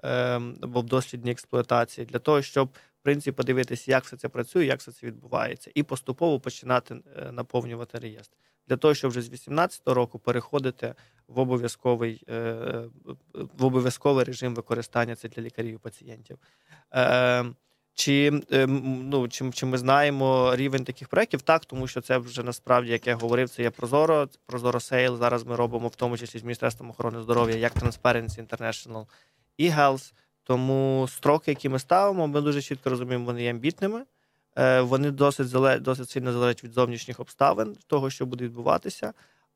або 0.62 0.82
в 0.82 0.86
дослідній 0.86 1.32
експлуатації, 1.32 2.06
для 2.08 2.20
того, 2.20 2.42
щоб 2.42 2.68
в 2.68 3.04
принципі 3.04 3.36
подивитися, 3.36 3.92
як 3.92 4.04
все 4.04 4.18
це 4.18 4.30
працює, 4.30 4.66
як 4.66 4.80
все 4.80 4.92
це 4.92 5.08
відбувається, 5.08 5.72
і 5.76 5.84
поступово 5.84 6.40
починати 6.40 6.96
е, 7.18 7.32
наповнювати 7.32 8.00
реєстр. 8.00 8.38
Для 8.68 8.78
того, 8.78 8.94
щоб 8.94 9.12
вже 9.12 9.22
з 9.22 9.30
18 9.30 9.82
року 9.86 10.20
переходити 10.20 10.96
в 11.28 11.40
обов'язковий 11.40 12.24
е, 12.30 12.54
в 13.34 13.66
обов'язковий 13.66 14.24
режим 14.26 14.56
використання 14.56 15.16
це 15.16 15.30
для 15.30 15.42
лікарів 15.42 15.76
і 15.76 15.78
пацієнтів. 15.78 16.38
Чи, 17.96 18.42
е, 18.52 18.68
ну, 18.68 19.28
чи, 19.28 19.52
чи 19.52 19.66
ми 19.66 19.78
знаємо 19.78 20.56
рівень 20.56 20.84
таких 20.84 21.08
проєктів? 21.08 21.42
Так, 21.42 21.66
тому 21.66 21.88
що 21.88 22.02
це 22.02 22.18
вже 22.18 22.44
насправді, 22.44 22.92
як 22.92 23.08
я 23.08 23.16
говорив, 23.16 23.50
це 23.50 23.64
є 23.64 23.70
Прозоро, 23.70 24.30
Прозоро 24.46 24.80
Сейл. 24.80 25.18
Зараз 25.18 25.44
ми 25.44 25.56
робимо 25.56 25.88
в 25.88 25.96
тому 25.96 26.18
числі 26.18 26.40
з 26.40 26.44
Міністерством 26.44 26.90
охорони 26.90 27.22
здоров'я, 27.22 27.56
як 27.56 27.76
Transparency 27.76 28.48
International 28.48 29.06
і 29.58 29.70
Health. 29.70 30.14
Тому 30.44 31.08
строки, 31.12 31.52
які 31.52 31.70
ми 31.70 31.80
ставимо, 31.80 32.28
ми 32.28 32.42
дуже 32.42 32.62
чітко 32.62 32.90
розуміємо, 32.90 33.26
вони 33.26 33.44
є 33.44 33.52
амбітними. 33.52 34.06
Е, 34.58 34.82
Вони 34.82 35.12
досить 35.12 35.52
досить 35.82 36.10
сильно 36.10 36.32
залежать 36.34 36.64
від 36.64 36.72
зовнішніх 36.72 37.20
обставин, 37.20 37.76
того, 37.88 38.10
що 38.10 38.26
буде 38.26 38.46
відбуватися. 38.46 39.14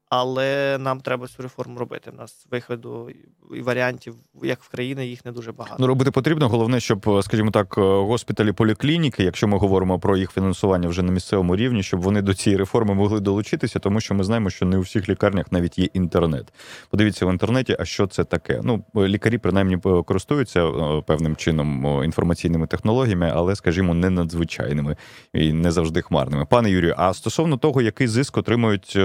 Але 0.10 0.78
нам 0.80 1.02
треба 1.02 1.28
цю 1.28 1.44
реформу 1.44 1.80
робити. 1.80 2.12
У 2.14 2.18
нас 2.18 2.48
виходу 2.52 3.10
і 3.56 3.62
варіантів, 3.62 4.16
як 4.44 4.64
в 4.64 4.70
країни, 4.70 5.08
їх 5.08 5.26
не 5.26 5.32
дуже 5.32 5.52
багато. 5.52 5.76
Ну, 5.80 5.88
робити 5.88 6.12
потрібно. 6.12 6.50
Головне, 6.50 6.80
щоб, 6.80 7.10
е, 7.10 7.24
скажімо 7.24 7.52
так, 7.52 7.76
е, 7.78 7.82
госпіталі, 7.82 8.52
поліклініки, 8.52 9.24
якщо 9.24 9.48
ми 9.48 9.58
говоримо 9.58 10.00
про 10.00 10.18
їх 10.18 10.32
фінансування 10.32 10.90
вже 10.90 11.04
на 11.04 11.12
місцевому 11.12 11.56
рівні, 11.56 11.84
щоб 11.84 12.02
вони 12.02 12.22
до 12.22 12.34
цієї 12.34 12.58
реформи 12.58 12.94
могли 12.94 13.20
долучитися, 13.20 13.80
тому 13.80 14.02
що 14.02 14.14
ми 14.14 14.24
знаємо, 14.24 14.50
що 14.50 14.66
не 14.66 14.78
у 14.78 14.82
всіх 14.82 15.10
лікарнях 15.10 15.52
навіть 15.52 15.80
є 15.80 15.86
інтернет. 15.94 16.54
Подивіться 16.90 17.26
в 17.26 17.32
інтернеті, 17.32 17.76
а 17.80 17.86
що 17.86 18.08
це 18.08 18.24
таке. 18.24 18.62
Ну, 18.64 18.84
е, 18.96 19.00
лікарі 19.00 19.38
принаймні 19.38 19.78
користуються 20.06 20.72
певним 21.02 21.36
чином 21.36 21.86
інформаційними 22.04 22.68
технологіями, 22.68 23.32
але, 23.36 23.56
скажімо, 23.56 23.94
не 23.94 24.10
надзвичайними 24.10 24.96
і 25.34 25.54
не 25.54 25.72
завжди 25.72 26.02
хмарними. 26.02 26.46
Пане 26.46 26.72
Юрію, 26.72 26.96
а 26.98 27.14
стосовно 27.14 27.58
того, 27.58 27.82
який 27.82 28.08
зиск 28.08 28.38
отримують 28.38 28.98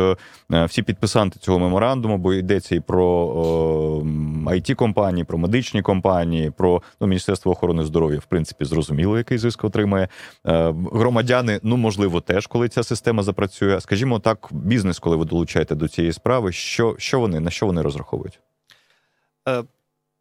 всі 0.50 0.82
підписанти 0.94 1.38
цього 1.38 1.58
меморандуму, 1.58 2.18
бо 2.18 2.34
йдеться 2.34 2.74
і 2.74 2.80
про 2.80 3.26
it 4.46 4.74
компанії, 4.74 5.24
про 5.24 5.38
медичні 5.38 5.82
компанії, 5.82 6.50
про 6.50 6.82
ну, 7.00 7.06
Міністерство 7.06 7.52
охорони 7.52 7.84
здоров'я, 7.84 8.18
в 8.18 8.24
принципі, 8.24 8.64
зрозуміло, 8.64 9.18
який 9.18 9.38
зиск 9.38 9.64
отримає. 9.64 10.08
Е, 10.46 10.74
Громадяни, 10.92 11.60
ну 11.62 11.76
можливо, 11.76 12.20
теж 12.20 12.46
коли 12.46 12.68
ця 12.68 12.82
система 12.82 13.22
запрацює. 13.22 13.80
Скажімо 13.80 14.18
так, 14.18 14.48
бізнес, 14.50 14.98
коли 14.98 15.16
ви 15.16 15.24
долучаєте 15.24 15.74
до 15.74 15.88
цієї 15.88 16.12
справи, 16.12 16.52
що, 16.52 16.94
що 16.98 17.20
вони 17.20 17.40
на 17.40 17.50
що 17.50 17.66
вони 17.66 17.82
розраховують? 17.82 18.40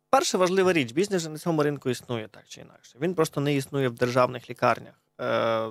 Перша 0.10 0.38
важлива 0.38 0.74
річ: 0.74 0.92
бізнес 0.92 1.30
на 1.30 1.38
цьому 1.38 1.64
ринку 1.64 1.90
існує 1.90 2.28
так 2.28 2.44
чи 2.48 2.62
інакше. 2.62 2.98
Він 3.02 3.14
просто 3.14 3.42
не 3.42 3.56
існує 3.56 3.90
в 3.90 3.94
державних 3.94 4.50
лікарнях. 4.50 4.94
Е, 5.22 5.68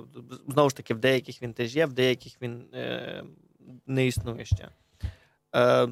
Знову 0.47 0.69
ж 0.69 0.75
таки, 0.75 0.93
в 0.93 0.99
деяких 0.99 1.41
він 1.41 1.53
теж 1.53 1.75
є, 1.75 1.85
в 1.85 1.93
деяких 1.93 2.41
він 2.41 2.63
е, 2.73 3.23
не 3.87 4.07
існує 4.07 4.45
ще. 4.45 4.69
Е, 5.55 5.87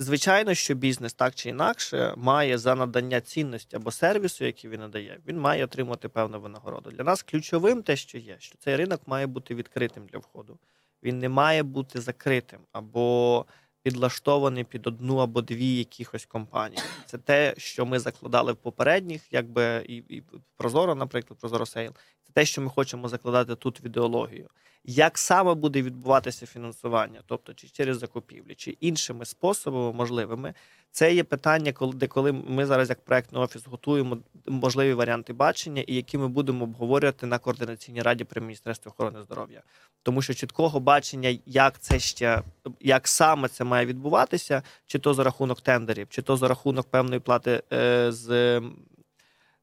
Звичайно, 0.00 0.54
що 0.54 0.74
бізнес 0.74 1.14
так 1.14 1.34
чи 1.34 1.48
інакше 1.48 2.14
має 2.16 2.58
за 2.58 2.74
надання 2.74 3.20
цінності 3.20 3.76
або 3.76 3.90
сервісу, 3.90 4.44
який 4.44 4.70
він 4.70 4.80
надає, 4.80 5.20
він 5.26 5.40
має 5.40 5.64
отримати 5.64 6.08
певну 6.08 6.40
винагороду. 6.40 6.90
Для 6.90 7.04
нас 7.04 7.22
ключовим 7.22 7.82
те, 7.82 7.96
що 7.96 8.18
є, 8.18 8.36
що 8.38 8.58
цей 8.58 8.76
ринок 8.76 9.00
має 9.06 9.26
бути 9.26 9.54
відкритим 9.54 10.06
для 10.06 10.18
входу. 10.18 10.58
Він 11.02 11.18
не 11.18 11.28
має 11.28 11.62
бути 11.62 12.00
закритим 12.00 12.60
або 12.72 13.46
підлаштований 13.82 14.64
під 14.64 14.86
одну 14.86 15.16
або 15.16 15.42
дві 15.42 15.76
якихось 15.76 16.26
компанії. 16.26 16.82
Це 17.06 17.18
те, 17.18 17.54
що 17.56 17.86
ми 17.86 17.98
закладали 17.98 18.52
в 18.52 18.56
попередніх, 18.56 19.32
якби 19.32 19.84
і, 19.88 19.96
і 19.96 20.22
Прозоро, 20.56 20.94
наприклад, 20.94 21.40
Прозоро 21.40 21.66
Сейл. 21.66 21.92
Те, 22.32 22.44
що 22.44 22.62
ми 22.62 22.70
хочемо 22.70 23.08
закладати 23.08 23.54
тут 23.54 23.84
в 23.84 23.86
ідеологію. 23.86 24.48
Як 24.84 25.18
саме 25.18 25.54
буде 25.54 25.82
відбуватися 25.82 26.46
фінансування, 26.46 27.20
тобто 27.26 27.54
чи 27.54 27.68
через 27.68 27.98
закупівлі, 27.98 28.54
чи 28.54 28.70
іншими 28.70 29.24
способами 29.24 29.92
можливими, 29.92 30.54
це 30.90 31.14
є 31.14 31.24
питання, 31.24 31.72
коли 31.72 31.92
де 31.92 32.06
коли 32.06 32.32
ми 32.32 32.66
зараз, 32.66 32.88
як 32.88 33.04
проектний 33.04 33.42
офіс, 33.42 33.66
готуємо 33.66 34.18
можливі 34.46 34.94
варіанти 34.94 35.32
бачення, 35.32 35.82
і 35.86 35.94
які 35.94 36.18
ми 36.18 36.28
будемо 36.28 36.64
обговорювати 36.64 37.26
на 37.26 37.38
координаційній 37.38 38.02
раді 38.02 38.24
при 38.24 38.40
міністерстві 38.40 38.88
охорони 38.88 39.22
здоров'я, 39.22 39.62
тому 40.02 40.22
що 40.22 40.34
чіткого 40.34 40.80
бачення, 40.80 41.38
як 41.46 41.78
це 41.78 41.98
ще 41.98 42.42
як 42.80 43.08
саме 43.08 43.48
це 43.48 43.64
має 43.64 43.86
відбуватися, 43.86 44.62
чи 44.86 44.98
то 44.98 45.14
за 45.14 45.24
рахунок 45.24 45.60
тендерів, 45.60 46.06
чи 46.10 46.22
то 46.22 46.36
за 46.36 46.48
рахунок 46.48 46.90
певної 46.90 47.20
плати 47.20 47.62
е, 47.72 48.12
з, 48.12 48.62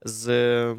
з 0.01 0.75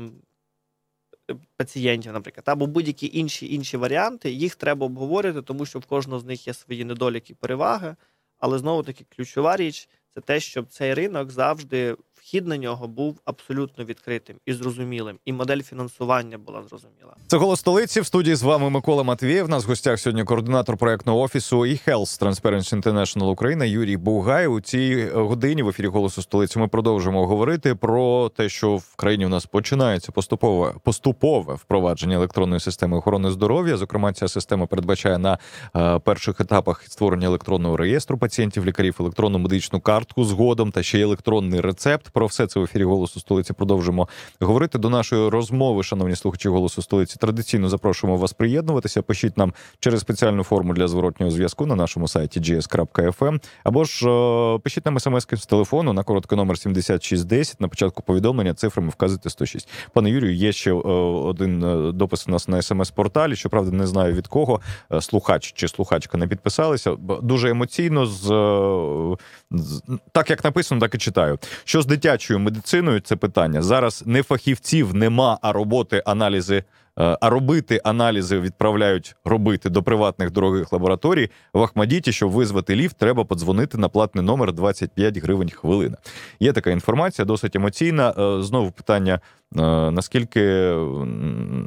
пацієнтів, 1.56 2.12
наприклад, 2.12 2.44
або 2.46 2.66
будь-які 2.66 3.10
інші 3.12 3.54
інші 3.54 3.76
варіанти, 3.76 4.30
їх 4.30 4.54
треба 4.54 4.86
обговорювати, 4.86 5.46
тому 5.46 5.66
що 5.66 5.78
в 5.78 5.86
кожного 5.86 6.20
з 6.20 6.24
них 6.24 6.46
є 6.46 6.54
свої 6.54 6.84
недоліки 6.84 7.32
і 7.32 7.36
переваги. 7.36 7.96
Але 8.38 8.58
знову 8.58 8.82
таки 8.82 9.04
ключова 9.16 9.56
річ 9.56 9.88
це 10.14 10.20
те, 10.20 10.40
щоб 10.40 10.66
цей 10.66 10.94
ринок 10.94 11.30
завжди 11.30 11.96
вхід 12.26 12.46
на 12.46 12.56
нього 12.56 12.88
був 12.88 13.20
абсолютно 13.24 13.84
відкритим 13.84 14.36
і 14.46 14.52
зрозумілим, 14.52 15.18
і 15.24 15.32
модель 15.32 15.60
фінансування 15.60 16.38
була 16.38 16.62
зрозуміла. 16.62 17.16
Це 17.26 17.36
голос 17.36 17.60
столиці. 17.60 18.00
В 18.00 18.06
студії 18.06 18.36
з 18.36 18.42
вами 18.42 18.70
Микола 18.70 19.02
Матвієв. 19.02 19.48
Нас 19.48 19.64
в 19.64 19.68
гостях 19.68 20.00
сьогодні 20.00 20.24
координатор 20.24 20.76
проектного 20.76 21.20
офісу 21.20 21.58
e-Health 21.60 22.22
Transparency 22.22 22.82
International 22.82 23.24
Україна 23.24 23.64
Юрій 23.64 23.96
Бугай. 23.96 24.46
У 24.46 24.60
цій 24.60 25.08
годині 25.14 25.62
в 25.62 25.68
ефірі 25.68 25.86
голосу 25.86 26.22
столиці 26.22 26.58
ми 26.58 26.68
продовжимо 26.68 27.26
говорити 27.26 27.74
про 27.74 28.28
те, 28.28 28.48
що 28.48 28.76
в 28.76 28.96
країні 28.96 29.26
у 29.26 29.28
нас 29.28 29.46
починається 29.46 30.12
поступове 30.12 30.74
поступове 30.82 31.54
впровадження 31.54 32.16
електронної 32.16 32.60
системи 32.60 32.96
охорони 32.96 33.30
здоров'я. 33.30 33.76
Зокрема, 33.76 34.12
ця 34.12 34.28
система 34.28 34.66
передбачає 34.66 35.18
на 35.18 35.38
е, 35.76 35.98
перших 35.98 36.40
етапах 36.40 36.82
створення 36.82 37.26
електронного 37.26 37.76
реєстру 37.76 38.18
пацієнтів, 38.18 38.66
лікарів, 38.66 38.96
електронну 39.00 39.38
медичну 39.38 39.80
картку 39.80 40.24
згодом 40.24 40.72
та 40.72 40.82
ще 40.82 40.98
й 40.98 41.02
електронний 41.02 41.60
рецепт. 41.60 42.10
Про 42.16 42.26
все 42.26 42.46
це 42.46 42.61
в 42.61 42.62
ефірі 42.62 42.85
голосу 42.85 43.20
столиці 43.20 43.52
продовжимо 43.52 44.09
говорити 44.40 44.79
до 44.79 44.90
нашої 44.90 45.29
розмови, 45.29 45.83
шановні 45.83 46.16
слухачі 46.16 46.48
голосу 46.48 46.83
столиці. 46.83 47.16
Традиційно 47.20 47.68
запрошуємо 47.68 48.16
вас 48.18 48.33
приєднуватися. 48.33 49.02
Пишіть 49.02 49.37
нам 49.37 49.55
через 49.79 50.00
спеціальну 50.00 50.44
форму 50.44 50.74
для 50.74 50.88
зворотнього 50.88 51.33
зв'язку 51.33 51.66
на 51.66 51.74
нашому 51.74 52.09
сайті 52.09 52.40
gs.fm, 52.40 53.42
або 53.64 53.85
ж 53.85 54.09
е, 54.09 54.59
пишіть 54.59 54.87
нам 54.87 55.00
смс 55.00 55.26
з 55.33 55.46
телефону 55.46 55.92
на 55.92 56.02
короткий 56.02 56.38
номер 56.38 56.59
7610. 56.59 57.61
На 57.61 57.68
початку 57.68 58.02
повідомлення 58.02 58.55
цифрами 58.55 58.88
вказуйте 58.88 59.31
106. 59.31 59.68
Пане 59.92 60.11
Юрію, 60.11 60.35
є 60.35 60.52
ще 60.52 60.70
е, 60.70 60.74
один 60.74 61.64
е, 61.64 61.92
допис 61.92 62.29
у 62.29 62.31
нас 62.31 62.48
на 62.48 62.62
смс-порталі. 62.62 63.37
Щоправда, 63.37 63.76
не 63.76 63.87
знаю 63.87 64.14
від 64.14 64.26
кого 64.26 64.61
е, 64.92 65.00
слухач 65.00 65.52
чи 65.52 65.68
слухачка 65.68 66.18
не 66.18 66.26
підписалися. 66.26 66.96
Дуже 67.22 67.50
емоційно 67.50 68.07
з, 68.07 68.31
е, 68.31 69.16
з 69.50 69.83
так 70.12 70.31
як 70.31 70.44
написано, 70.44 70.81
так 70.81 70.94
і 70.94 70.98
читаю. 70.98 71.38
Що 71.64 71.83
з 71.83 71.87
дитячою 72.07 72.40
медициною 72.40 73.01
це 73.01 73.16
питання. 73.16 73.62
Зараз 73.62 74.03
не 74.07 74.23
фахівців 74.23 74.95
нема, 74.95 75.38
а 75.42 75.53
роботи 75.53 76.03
аналізи. 76.07 76.57
е, 76.99 77.19
А 77.21 77.31
робити 77.31 77.81
аналізи 77.85 78.40
відправляють 78.40 79.16
робити 79.25 79.71
до 79.71 79.83
приватних 79.83 80.31
дорогих 80.31 80.73
лабораторій 80.73 81.31
в 81.53 81.62
Ахмадіті. 81.62 82.12
Щоб 82.12 82.31
визвати 82.31 82.77
ліфт, 82.77 82.97
треба 82.97 83.25
подзвонити 83.25 83.79
на 83.79 83.88
платний 83.88 84.25
номер 84.25 84.53
25 84.53 85.19
гривень 85.19 85.51
хвилина. 85.51 85.97
Є 86.40 86.53
така 86.53 86.71
інформація, 86.71 87.25
досить 87.27 87.57
емоційна. 87.57 88.14
Е, 88.19 88.42
Знову 88.42 88.71
питання: 88.71 89.14
е, 89.57 89.61
наскільки, 89.90 90.40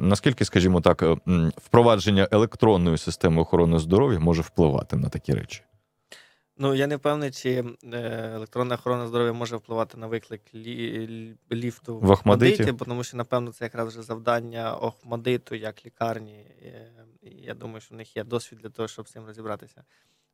наскільки, 0.00 0.44
скажімо 0.44 0.80
так, 0.80 1.04
впровадження 1.56 2.28
електронної 2.30 2.98
системи 2.98 3.42
охорони 3.42 3.78
здоров'я 3.78 4.18
може 4.18 4.42
впливати 4.42 4.96
на 4.96 5.08
такі 5.08 5.32
речі? 5.34 5.62
Ну 6.62 6.74
я 6.74 6.86
не 6.86 6.96
впевнений, 6.96 7.30
чи 7.30 7.64
е, 7.92 7.96
електронна 8.34 8.74
охорона 8.74 9.06
здоров'я 9.06 9.32
може 9.32 9.56
впливати 9.56 9.96
на 9.96 10.06
виклик 10.06 10.42
лі, 10.54 10.98
лі- 11.08 11.54
ліфту 11.54 11.98
В 11.98 12.10
Охмадиті? 12.10 12.72
тому 12.72 13.04
що 13.04 13.16
напевно 13.16 13.52
це 13.52 13.64
якраз 13.64 13.88
вже 13.88 14.02
завдання 14.02 14.74
Охмадиту 14.74 15.54
як 15.54 15.86
лікарні. 15.86 16.32
Е, 16.32 16.92
і 17.22 17.30
я 17.30 17.54
думаю, 17.54 17.80
що 17.80 17.94
в 17.94 17.98
них 17.98 18.16
є 18.16 18.24
досвід 18.24 18.58
для 18.62 18.68
того, 18.68 18.88
щоб 18.88 19.08
з 19.08 19.12
цим 19.12 19.26
розібратися. 19.26 19.84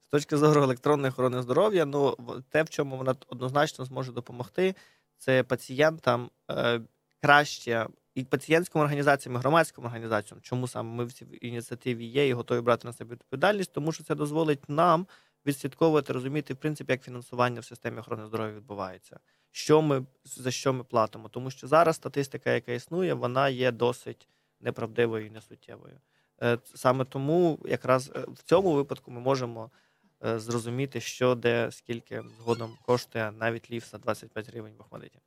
З 0.07 0.09
точки 0.09 0.37
зору 0.37 0.63
електронної 0.63 1.11
охорони 1.11 1.43
здоров'я, 1.43 1.85
ну 1.85 2.17
те, 2.51 2.63
в 2.63 2.69
чому 2.69 2.97
вона 2.97 3.15
однозначно 3.29 3.85
зможе 3.85 4.13
допомогти, 4.13 4.75
це 5.19 5.43
пацієнтам 5.43 6.31
е, 6.51 6.81
краще 7.23 7.87
і 8.15 8.25
пацієнтським 8.25 8.81
організаціям, 8.81 9.37
і 9.37 9.39
громадським 9.39 9.85
організаціям. 9.85 10.41
Чому 10.43 10.69
саме 10.69 10.95
ми 10.97 11.05
в 11.05 11.13
цій 11.13 11.27
ініціативі 11.41 12.05
є 12.05 12.29
і 12.29 12.33
готові 12.33 12.61
брати 12.61 12.87
на 12.89 12.93
себе 12.93 13.15
відповідальність, 13.15 13.73
тому 13.73 13.93
що 13.93 14.05
це 14.05 14.15
дозволить 14.15 14.69
нам 14.69 15.07
відслідковувати, 15.47 16.13
розуміти, 16.13 16.55
в 16.55 16.57
принципі, 16.57 16.93
як 16.93 17.03
фінансування 17.03 17.61
в 17.61 17.65
системі 17.65 17.99
охорони 17.99 18.27
здоров'я 18.27 18.55
відбувається. 18.55 19.21
Що 19.51 19.83
ми 19.83 20.07
за 20.25 20.51
що 20.51 20.73
ми 20.73 20.85
платимо? 20.85 21.29
Тому 21.29 21.51
що 21.51 21.67
зараз 21.67 21.97
статистика, 21.97 22.51
яка 22.51 22.73
існує, 22.73 23.15
вона 23.15 23.49
є 23.49 23.73
досить 23.73 24.29
неправдивою 24.61 25.27
і 25.27 25.31
несуттєвою. 25.31 26.01
Е, 26.43 26.59
Саме 26.75 27.05
тому, 27.05 27.59
якраз 27.65 28.13
е, 28.17 28.25
в 28.29 28.43
цьому 28.43 28.73
випадку, 28.73 29.11
ми 29.11 29.21
можемо 29.21 29.71
е, 30.25 30.39
зрозуміти, 30.39 31.01
що 31.01 31.35
де 31.35 31.71
скільки 31.73 32.23
згодом 32.39 32.79
коштує 32.83 33.33
навіть 33.33 33.71
ліфса 33.71 33.91
за 33.91 33.99
25 33.99 34.49
гривень 34.49 34.75
в 34.79 34.81
Охмадиті. 34.81 35.19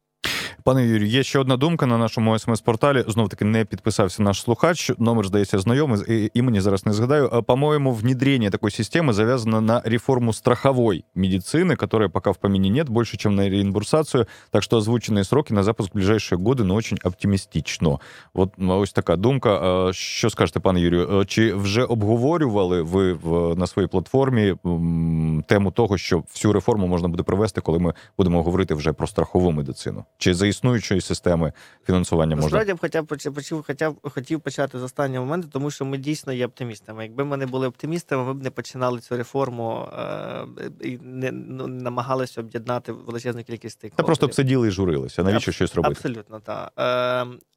Пане 0.62 0.86
Юрію, 0.86 1.06
є 1.08 1.22
ще 1.22 1.38
одна 1.38 1.56
думка 1.56 1.86
на 1.86 1.98
нашому 1.98 2.38
смс-порталі. 2.38 3.04
Знов 3.08 3.28
таки 3.28 3.44
не 3.44 3.64
підписався 3.64 4.22
наш 4.22 4.40
слухач. 4.42 4.92
Номер 4.98 5.26
здається 5.26 5.58
знайомий. 5.58 6.00
і- 6.08 6.30
Імені 6.34 6.60
зараз 6.60 6.86
не 6.86 6.92
згадаю. 6.92 7.28
А, 7.32 7.42
По-моему, 7.42 7.92
внедрение 7.92 8.50
такой 8.50 8.70
системы 8.70 9.12
завязано 9.12 9.60
на 9.60 9.82
реформу 9.84 10.32
страховой 10.32 11.04
медицины, 11.16 11.76
которая 11.76 12.08
пока 12.08 12.30
в 12.30 12.36
помине 12.36 12.68
нет, 12.70 12.88
больше, 12.88 13.16
чем 13.16 13.34
на 13.34 13.48
реимбурсацию. 13.48 14.26
Так 14.50 14.62
что 14.62 14.76
озвученные 14.78 15.24
сроки 15.24 15.52
на 15.54 15.62
запуск 15.62 15.90
в 15.90 15.94
ближайшие 15.98 16.38
годы, 16.38 16.64
ну, 16.64 16.74
очень 16.74 16.98
оптимістично. 17.04 18.00
От 18.34 18.50
ну, 18.58 18.78
ось 18.78 18.92
така 18.92 19.16
думка. 19.16 19.50
А, 19.88 19.92
Що 19.92 20.30
скажете, 20.30 20.60
пане 20.60 20.80
Юрію? 20.80 21.20
Е, 21.20 21.24
Чи 21.24 21.54
вже 21.54 21.84
обговорювали 21.84 22.82
ви 22.82 23.12
в, 23.12 23.54
на 23.58 23.66
своїй 23.66 23.88
платформі 23.88 24.54
м, 24.66 25.44
тему 25.48 25.70
того, 25.70 25.98
що 25.98 26.18
всю 26.34 26.52
реформу 26.52 26.86
можна 26.86 27.08
буде 27.08 27.22
провести, 27.22 27.60
коли 27.60 27.78
ми 27.78 27.94
будемо 28.18 28.42
говорити 28.42 28.74
вже 28.74 28.92
про 28.92 29.06
страхову 29.06 29.50
медицину? 29.52 30.04
Чи 30.18 30.34
за 30.34 30.46
існуючої 30.49 31.01
системи 31.01 31.53
фінансування 31.85 32.35
можна? 32.35 32.45
Насправді 32.45 32.69
я 32.69 32.75
б 32.75 32.79
хотів, 32.79 33.03
поч- 33.03 33.31
почав, 33.33 33.63
хотів, 33.63 33.95
хотів 34.01 34.41
почати 34.41 34.79
з 34.79 34.83
останнього 34.83 35.25
моменту, 35.25 35.47
тому 35.51 35.71
що 35.71 35.85
ми 35.85 35.97
дійсно 35.97 36.33
є 36.33 36.45
оптимістами. 36.45 37.03
Якби 37.03 37.25
ми 37.25 37.37
не 37.37 37.45
були 37.45 37.67
оптимістами, 37.67 38.23
ми 38.23 38.33
б 38.33 38.43
не 38.43 38.49
починали 38.51 38.99
цю 38.99 39.17
реформу 39.17 39.89
е, 39.93 40.45
і 40.81 40.97
не 40.97 41.31
ну, 41.31 41.67
намагалися 41.67 42.41
об'єднати 42.41 42.91
величезну 42.91 43.43
кількість 43.43 43.75
Та 43.75 43.79
стейкхолдерів. 43.79 44.05
просто 44.05 44.27
б 44.27 44.33
сиділи 44.33 44.67
і 44.67 44.71
журилися. 44.71 45.23
Навіщо 45.23 45.51
Аб- 45.51 45.55
щось 45.55 45.75
робити? 45.75 45.95
Абсолютно 45.97 46.39
так. 46.39 46.71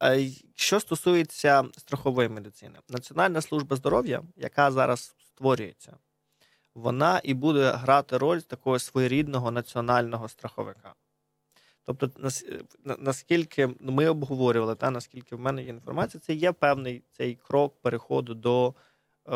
Е, 0.03 0.17
й- 0.17 0.45
що 0.55 0.79
стосується 0.79 1.63
страхової 1.77 2.29
медицини, 2.29 2.75
Національна 2.89 3.41
служба 3.41 3.75
здоров'я, 3.75 4.21
яка 4.37 4.71
зараз 4.71 5.15
створюється, 5.27 5.93
вона 6.75 7.21
і 7.23 7.33
буде 7.33 7.71
грати 7.71 8.17
роль 8.17 8.39
такого 8.39 8.79
своєрідного 8.79 9.51
національного 9.51 10.29
страховика. 10.29 10.93
Тобто, 11.85 12.09
наскільки 12.99 13.69
ну, 13.79 13.91
ми 13.91 14.07
обговорювали, 14.07 14.75
та 14.75 14.91
наскільки 14.91 15.35
в 15.35 15.39
мене 15.39 15.63
є 15.63 15.69
інформація, 15.69 16.21
це 16.21 16.33
є 16.33 16.51
певний 16.51 17.03
цей 17.11 17.35
крок 17.35 17.75
переходу 17.81 18.33
до 18.33 18.73
е, 19.27 19.35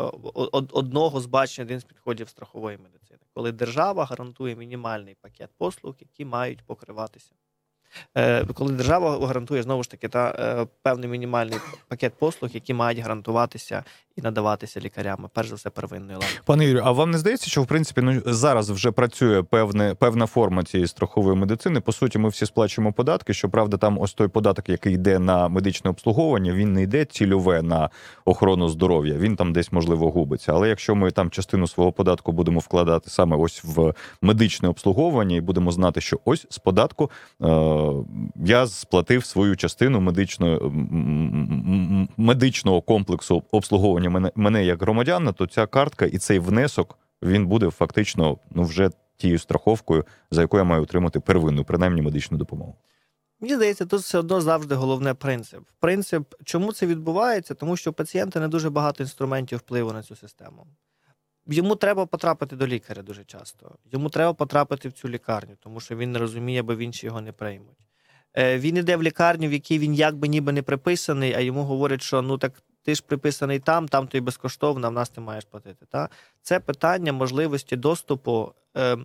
одного 0.52 1.20
з 1.20 1.26
бачень, 1.26 1.64
один 1.64 1.80
з 1.80 1.84
підходів 1.84 2.28
страхової 2.28 2.78
медицини, 2.78 3.20
коли 3.34 3.52
держава 3.52 4.04
гарантує 4.04 4.56
мінімальний 4.56 5.14
пакет 5.14 5.50
послуг, 5.58 5.94
які 6.00 6.24
мають 6.24 6.62
покриватися. 6.62 7.32
Е, 8.14 8.44
Коли 8.44 8.72
держава 8.72 9.26
гарантує 9.26 9.62
знову 9.62 9.82
ж 9.82 9.90
таки 9.90 10.08
та 10.08 10.28
е, 10.38 10.66
певний 10.82 11.08
мінімальний 11.08 11.58
пакет 11.88 12.12
послуг, 12.18 12.50
які 12.54 12.74
мають 12.74 12.98
гарантуватися 12.98 13.84
і 14.16 14.22
надаватися 14.22 14.80
лікарями, 14.80 15.28
перш 15.34 15.48
за 15.48 15.54
все 15.54 15.70
первинної 15.70 16.12
ланки. 16.12 16.40
Пане 16.44 16.64
Юрію, 16.64 16.82
а 16.84 16.90
вам 16.90 17.10
не 17.10 17.18
здається, 17.18 17.50
що 17.50 17.62
в 17.62 17.66
принципі 17.66 18.00
ну 18.00 18.22
зараз 18.26 18.70
вже 18.70 18.90
працює 18.90 19.42
певне 19.42 19.94
певна 19.94 20.26
форма 20.26 20.64
цієї 20.64 20.86
страхової 20.86 21.36
медицини? 21.36 21.80
По 21.80 21.92
суті, 21.92 22.18
ми 22.18 22.28
всі 22.28 22.46
сплачуємо 22.46 22.92
податки. 22.92 23.34
Щоправда, 23.34 23.76
там 23.76 23.98
ось 23.98 24.14
той 24.14 24.28
податок, 24.28 24.68
який 24.68 24.94
йде 24.94 25.18
на 25.18 25.48
медичне 25.48 25.90
обслуговування, 25.90 26.52
він 26.52 26.72
не 26.72 26.82
йде 26.82 27.04
цільове 27.04 27.62
на 27.62 27.90
охорону 28.24 28.68
здоров'я. 28.68 29.14
Він 29.14 29.36
там 29.36 29.52
десь 29.52 29.72
можливо 29.72 30.10
губиться. 30.10 30.52
Але 30.52 30.68
якщо 30.68 30.94
ми 30.94 31.10
там 31.10 31.30
частину 31.30 31.66
свого 31.66 31.92
податку 31.92 32.32
будемо 32.32 32.60
вкладати 32.60 33.10
саме 33.10 33.36
ось 33.36 33.64
в 33.64 33.94
медичне 34.22 34.68
обслуговування, 34.68 35.36
і 35.36 35.40
будемо 35.40 35.70
знати, 35.70 36.00
що 36.00 36.20
ось 36.24 36.46
з 36.50 36.58
податку 36.58 37.10
е, 37.42 37.46
я 38.44 38.66
сплатив 38.66 39.24
свою 39.24 39.56
частину 39.56 40.00
медичної 40.00 40.56
м- 40.56 40.62
м- 40.64 41.98
м- 42.00 42.08
медичного 42.16 42.80
комплексу 42.82 43.42
обслуговування 43.52 44.10
мене, 44.10 44.32
мене 44.34 44.64
як 44.64 44.82
громадяна, 44.82 45.32
то 45.32 45.46
ця 45.46 45.66
картка 45.66 46.06
і 46.06 46.18
цей 46.18 46.38
внесок 46.38 46.98
він 47.22 47.46
буде 47.46 47.70
фактично 47.70 48.38
ну 48.50 48.62
вже 48.62 48.90
тією 49.16 49.38
страховкою, 49.38 50.04
за 50.30 50.40
яку 50.40 50.56
я 50.58 50.64
маю 50.64 50.82
отримати 50.82 51.20
первинну, 51.20 51.64
принаймні 51.64 52.02
медичну 52.02 52.38
допомогу. 52.38 52.76
Мені 53.40 53.56
здається, 53.56 53.86
тут 53.86 54.00
все 54.00 54.18
одно 54.18 54.40
завжди 54.40 54.74
головне 54.74 55.14
принцип. 55.14 55.60
Принцип, 55.80 56.34
чому 56.44 56.72
це 56.72 56.86
відбувається? 56.86 57.54
Тому 57.54 57.76
що 57.76 57.90
у 57.90 57.92
пацієнта 57.92 58.40
не 58.40 58.48
дуже 58.48 58.70
багато 58.70 59.02
інструментів 59.02 59.58
впливу 59.58 59.92
на 59.92 60.02
цю 60.02 60.16
систему. 60.16 60.66
Йому 61.48 61.76
треба 61.76 62.06
потрапити 62.06 62.56
до 62.56 62.66
лікаря 62.66 63.02
дуже 63.02 63.24
часто. 63.24 63.76
Йому 63.92 64.08
треба 64.08 64.34
потрапити 64.34 64.88
в 64.88 64.92
цю 64.92 65.08
лікарню, 65.08 65.56
тому 65.60 65.80
що 65.80 65.96
він 65.96 66.12
не 66.12 66.18
розуміє, 66.18 66.62
бо 66.62 66.74
в 66.74 66.78
інші 66.78 67.06
його 67.06 67.20
не 67.20 67.32
приймуть. 67.32 67.78
Е, 68.36 68.58
Він 68.58 68.76
іде 68.76 68.96
в 68.96 69.02
лікарню, 69.02 69.48
в 69.48 69.52
якій 69.52 69.78
він 69.78 69.94
якби 69.94 70.28
ніби 70.28 70.52
не 70.52 70.62
приписаний, 70.62 71.34
а 71.34 71.40
йому 71.40 71.64
говорять, 71.64 72.02
що 72.02 72.22
ну 72.22 72.38
так 72.38 72.52
ти 72.82 72.94
ж 72.94 73.02
приписаний 73.06 73.58
там, 73.58 73.88
там 73.88 74.08
тобі 74.08 74.24
безкоштовно, 74.24 74.86
а 74.86 74.90
в 74.90 74.92
нас 74.92 75.08
ти 75.08 75.20
маєш 75.20 75.44
платити. 75.44 75.86
Та? 75.90 76.08
Це 76.42 76.60
питання 76.60 77.12
можливості 77.12 77.76
доступу. 77.76 78.52
Е, 78.76 78.96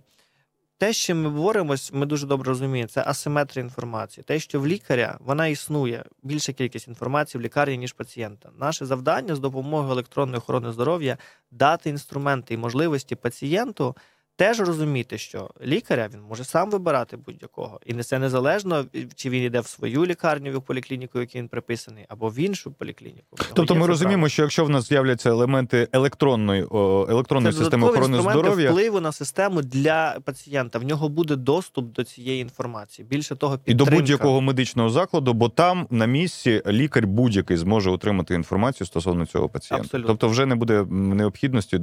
те, 0.78 0.92
з 0.92 0.96
чим 0.96 1.22
ми 1.22 1.30
боремось, 1.30 1.92
ми 1.92 2.06
дуже 2.06 2.26
добре 2.26 2.48
розуміємо, 2.48 2.88
це 2.88 3.04
асиметрія 3.06 3.64
інформації. 3.64 4.24
Те, 4.24 4.38
що 4.38 4.60
в 4.60 4.66
лікаря 4.66 5.18
вона 5.20 5.46
існує 5.46 6.04
більша 6.22 6.52
кількість 6.52 6.88
інформації 6.88 7.40
в 7.40 7.44
лікарні, 7.44 7.78
ніж 7.78 7.92
пацієнта. 7.92 8.50
Наше 8.58 8.86
завдання 8.86 9.34
з 9.34 9.38
допомогою 9.38 9.92
електронної 9.92 10.38
охорони 10.38 10.72
здоров'я 10.72 11.18
дати 11.50 11.90
інструменти 11.90 12.54
і 12.54 12.56
можливості 12.56 13.14
пацієнту 13.14 13.96
теж 14.36 14.60
розуміти, 14.60 15.18
що 15.18 15.50
лікаря 15.64 16.08
він 16.14 16.20
може 16.28 16.44
сам 16.44 16.70
вибирати 16.70 17.16
будь-якого, 17.16 17.80
і 17.86 17.94
це 17.94 18.18
незалежно, 18.18 18.84
чи 19.14 19.30
він 19.30 19.42
йде 19.42 19.60
в 19.60 19.66
свою 19.66 20.06
лікарню 20.06 20.58
в 20.58 20.62
поліклініку, 20.62 21.20
якій 21.20 21.38
він 21.38 21.48
приписаний, 21.48 22.04
або 22.08 22.28
в 22.28 22.38
іншу 22.38 22.72
поліклініку. 22.72 23.36
Тобто 23.54 23.74
ми 23.74 23.86
розуміємо, 23.86 24.20
право. 24.20 24.28
що 24.28 24.42
якщо 24.42 24.64
в 24.64 24.70
нас 24.70 24.88
з'являться 24.88 25.30
елементи 25.30 25.88
електронної 25.92 26.66
о, 26.70 27.06
електронної 27.10 27.52
Це 27.52 27.58
системи 27.58 27.88
охорони 27.88 28.20
здоров'я, 28.20 28.70
впливу 28.70 29.00
на 29.00 29.12
систему 29.12 29.62
для 29.62 30.16
пацієнта. 30.24 30.78
В 30.78 30.84
нього 30.84 31.08
буде 31.08 31.36
доступ 31.36 31.92
до 31.92 32.04
цієї 32.04 32.42
інформації. 32.42 33.08
Більше 33.08 33.36
того, 33.36 33.58
І 33.66 33.74
до 33.74 33.84
будь-якого 33.84 34.40
медичного 34.40 34.90
закладу, 34.90 35.32
бо 35.34 35.48
там 35.48 35.86
на 35.90 36.06
місці 36.06 36.62
лікар 36.66 37.06
будь-який 37.06 37.56
зможе 37.56 37.90
отримати 37.90 38.34
інформацію 38.34 38.86
стосовно 38.86 39.26
цього 39.26 39.48
пацієнта. 39.48 39.86
Абсолютно. 39.86 40.08
Тобто, 40.08 40.28
вже 40.28 40.46
не 40.46 40.54
буде 40.54 40.84
необхідності 40.90 41.76
е, 41.76 41.82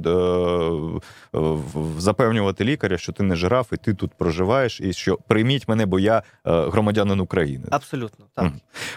е, 2.48 2.64
лікаря, 2.64 2.98
що 2.98 3.12
ти 3.12 3.22
не 3.22 3.36
жираф, 3.36 3.72
і 3.72 3.76
ти 3.76 3.94
тут 3.94 4.10
проживаєш, 4.18 4.80
і 4.80 4.92
що 4.92 5.18
прийміть 5.28 5.68
мене, 5.68 5.86
бо 5.86 5.98
я 5.98 6.18
е, 6.18 6.22
громадянин 6.44 7.20
України. 7.20 7.64
Абсолютно 7.70 8.24
так. 8.34 8.52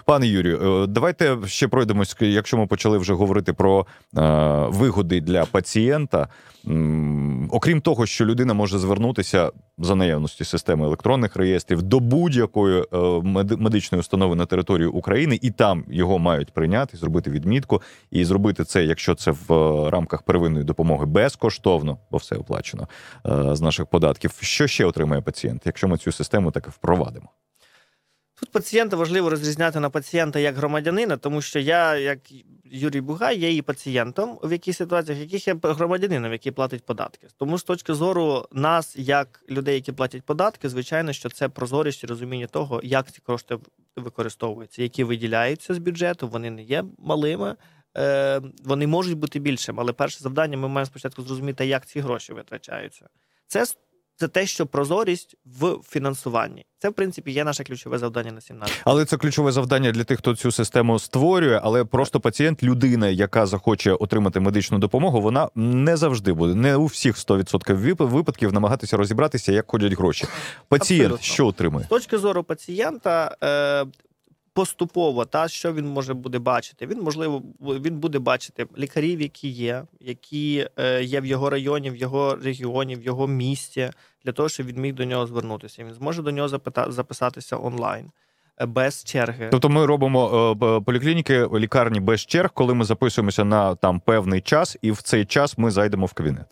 Пане 0.05 0.27
Юрію, 0.27 0.84
е, 0.84 0.88
давайте 0.88 1.38
ще 1.45 1.67
пройдемось, 1.67 2.15
якщо 2.19 2.58
ми 2.58 2.67
почали 2.67 2.97
вже 2.97 3.13
говорити 3.13 3.53
про 3.53 3.86
е, 4.17 4.21
вигоди 4.69 5.21
для 5.21 5.45
пацієнта. 5.45 6.27
Окрім 7.51 7.82
того, 7.82 8.06
що 8.06 8.25
людина 8.25 8.54
може 8.54 8.80
звернутися 8.80 9.51
за 9.78 9.95
наявності 9.95 10.43
системи 10.43 10.86
електронних 10.86 11.36
реєстрів 11.36 11.82
до 11.82 11.99
будь-якої 11.99 12.82
е, 12.82 12.97
медичної 13.58 13.99
установи 13.99 14.36
на 14.36 14.45
території 14.45 14.88
України, 14.88 15.39
і 15.41 15.51
там 15.51 15.84
його 15.88 16.19
мають 16.19 16.54
прийняти, 16.54 16.97
зробити 16.97 17.32
відмітку, 17.32 17.82
і 18.12 18.25
зробити 18.25 18.63
це, 18.63 18.86
якщо 18.86 19.15
це 19.15 19.32
в 19.32 19.54
е, 19.54 19.89
рамках 19.89 20.21
первинної 20.21 20.65
допомоги, 20.65 21.06
безкоштовно, 21.06 21.97
бо 22.12 22.17
все 22.17 22.36
оплачено 22.36 22.88
е, 23.28 23.56
з 23.56 23.62
наших 23.62 23.86
податків. 23.86 24.38
Що 24.41 24.67
ще 24.67 24.86
отримає 24.86 25.21
пацієнт, 25.21 25.62
якщо 25.65 25.88
ми 25.88 25.97
цю 25.97 26.12
систему 26.12 26.51
таки 26.51 26.69
впровадимо? 26.69 27.30
Тут 28.39 28.52
пацієнта 28.52 28.98
важливо 28.98 29.30
розрізняти 29.30 29.80
на 29.80 29.89
пацієнта 29.89 30.39
як 30.39 30.56
громадянина, 30.56 31.17
тому 31.17 31.41
що 31.41 31.60
я, 31.60 31.95
як 31.95 32.19
Юрій 32.63 33.02
Бугай, 33.02 33.38
є 33.39 33.56
і 33.56 33.62
пацієнтом 33.62 34.39
в 34.43 34.52
яких 34.52 34.76
ситуаціях, 34.76 35.19
яких 35.19 35.48
я 35.48 35.56
громадянином, 35.63 36.32
який 36.32 36.52
платить 36.52 36.86
податки. 36.86 37.28
Тому 37.38 37.58
з 37.58 37.63
точки 37.63 37.93
зору 37.93 38.48
нас, 38.52 38.95
як 38.98 39.43
людей, 39.50 39.76
які 39.76 39.91
платять 39.91 40.24
податки, 40.24 40.69
звичайно, 40.69 41.13
що 41.13 41.30
це 41.30 41.50
прозорість 41.50 42.04
і 42.04 42.08
розуміння 42.08 42.48
того, 42.48 42.82
як 42.84 43.12
ці 43.12 43.21
кошти 43.21 43.58
використовуються, 43.95 44.84
які 44.84 45.04
виділяються 45.04 45.74
з 45.74 45.78
бюджету, 45.78 46.28
вони 46.28 46.50
не 46.52 46.63
є 46.63 46.84
малими. 46.98 47.56
Е, 47.98 48.41
вони 48.63 48.88
можуть 48.88 49.17
бути 49.17 49.39
більшими, 49.39 49.82
але 49.82 49.93
перше 49.93 50.19
завдання 50.19 50.58
ми 50.58 50.67
маємо 50.67 50.86
спочатку 50.86 51.21
зрозуміти, 51.21 51.65
як 51.65 51.86
ці 51.86 52.00
гроші 52.00 52.34
витрачаються. 52.34 53.10
Це 53.48 53.65
це 54.15 54.28
те, 54.28 54.45
що 54.45 54.65
прозорість 54.65 55.36
в 55.45 55.75
фінансуванні. 55.89 56.65
Це, 56.80 56.89
в 56.89 56.93
принципі, 56.93 57.32
є 57.32 57.43
наше 57.43 57.63
ключове 57.63 57.97
завдання 57.97 58.32
на 58.32 58.41
17. 58.41 58.82
Але 58.86 59.06
це 59.06 59.17
ключове 59.17 59.51
завдання 59.51 59.91
для 59.91 60.04
тих, 60.04 60.17
хто 60.19 60.36
цю 60.36 60.51
систему 60.51 60.99
створює. 60.99 61.60
Але 61.63 61.86
просто 61.86 62.19
пацієнт, 62.19 62.63
людина, 62.63 63.08
яка 63.08 63.45
захоче 63.45 63.91
отримати 63.93 64.39
медичну 64.39 64.78
допомогу, 64.78 65.21
вона 65.21 65.49
не 65.56 65.97
завжди 65.97 66.34
буде, 66.34 66.56
не 66.56 66.75
у 66.75 66.86
всіх 66.86 67.15
100% 67.15 68.08
випадків 68.08 68.54
намагатися 68.54 68.97
розібратися, 68.97 69.51
як 69.51 69.71
ходять 69.71 69.93
гроші. 69.93 70.25
Пацієнт 70.69 71.06
Абсолютно. 71.06 71.34
що 71.34 71.47
отримує? 71.47 71.86
З 71.86 71.88
точки 71.88 72.17
зору 72.17 72.43
пацієнта. 72.43 73.36
Поступово, 74.56 75.26
та 75.26 75.48
що 75.48 75.74
він 75.74 75.88
може 75.88 76.13
буде 76.13 76.39
бачити? 76.39 76.88
Він 76.88 77.02
можливо 77.02 77.41
він 77.62 78.00
буде 78.00 78.20
бачити 78.20 78.68
лікарів, 78.78 79.22
які 79.22 79.48
є, 79.48 79.84
які 80.00 80.68
е, 80.80 81.04
є 81.04 81.22
в 81.22 81.26
його 81.26 81.50
районі, 81.50 81.89
в 81.91 81.96
його 81.96 82.36
регіоні, 82.36 82.96
в 82.96 83.02
його 83.02 83.28
місті, 83.28 83.91
для 84.26 84.32
того, 84.32 84.50
щоб 84.50 84.65
він 84.68 84.82
міг 84.82 84.94
до 84.94 85.06
нього 85.06 85.28
звернутися. 85.28 85.84
Він 85.84 85.94
зможе 85.94 86.22
до 86.22 86.32
нього 86.32 86.48
запита- 86.48 86.91
записатися 86.91 87.58
онлайн 87.58 88.12
е, 88.62 88.65
без 88.65 89.04
черги. 89.04 89.48
Тобто 89.52 89.70
ми 89.70 89.86
робимо 89.86 90.52
е, 90.63 90.82
поліклініки, 90.82 91.48
лікарні 91.56 92.00
без 92.00 92.22
черг, 92.22 92.50
коли 92.54 92.74
ми 92.74 92.86
записуємося 92.86 93.44
на 93.46 93.76
там 93.76 94.00
певний 94.00 94.41
час, 94.41 94.78
і 94.82 94.91
в 94.91 95.02
цей 95.02 95.26
час 95.26 95.58
ми 95.58 95.72
зайдемо 95.72 96.06
в 96.06 96.13
кабінет. 96.13 96.46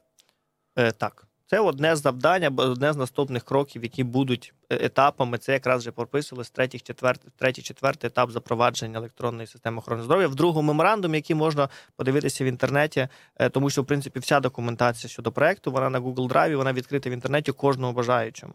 Е, 0.77 0.91
так, 0.91 1.27
це 1.47 1.59
одне 1.59 1.95
з 1.95 2.01
завдань, 2.01 2.43
або 2.43 2.63
одне 2.63 2.93
з 2.93 2.97
наступних 2.97 3.43
кроків, 3.43 3.83
які 3.83 4.03
будуть 4.03 4.53
е, 4.69 4.85
етапами. 4.85 5.37
Це 5.37 5.53
якраз 5.53 5.81
вже 5.81 5.91
прописували 5.91 6.43
з 6.43 6.49
третій, 6.49 6.79
четвертий, 6.79 7.31
третій, 7.37 7.61
четвертий 7.61 8.07
етап 8.07 8.31
запровадження 8.31 8.97
електронної 8.97 9.47
системи 9.47 9.77
охорони 9.77 10.03
здоров'я. 10.03 10.27
В 10.27 10.35
другому 10.35 10.67
меморандумі, 10.67 11.17
який 11.17 11.35
можна 11.35 11.69
подивитися 11.95 12.43
в 12.43 12.47
інтернеті, 12.47 13.07
е, 13.37 13.49
тому 13.49 13.69
що 13.69 13.81
в 13.81 13.85
принципі 13.85 14.19
вся 14.19 14.39
документація 14.39 15.09
щодо 15.09 15.31
проекту 15.31 15.71
вона 15.71 15.89
на 15.89 16.01
Google 16.01 16.27
Drive, 16.27 16.55
вона 16.55 16.73
відкрита 16.73 17.09
в 17.09 17.13
інтернеті 17.13 17.51
кожному 17.51 17.93
бажаючому. 17.93 18.53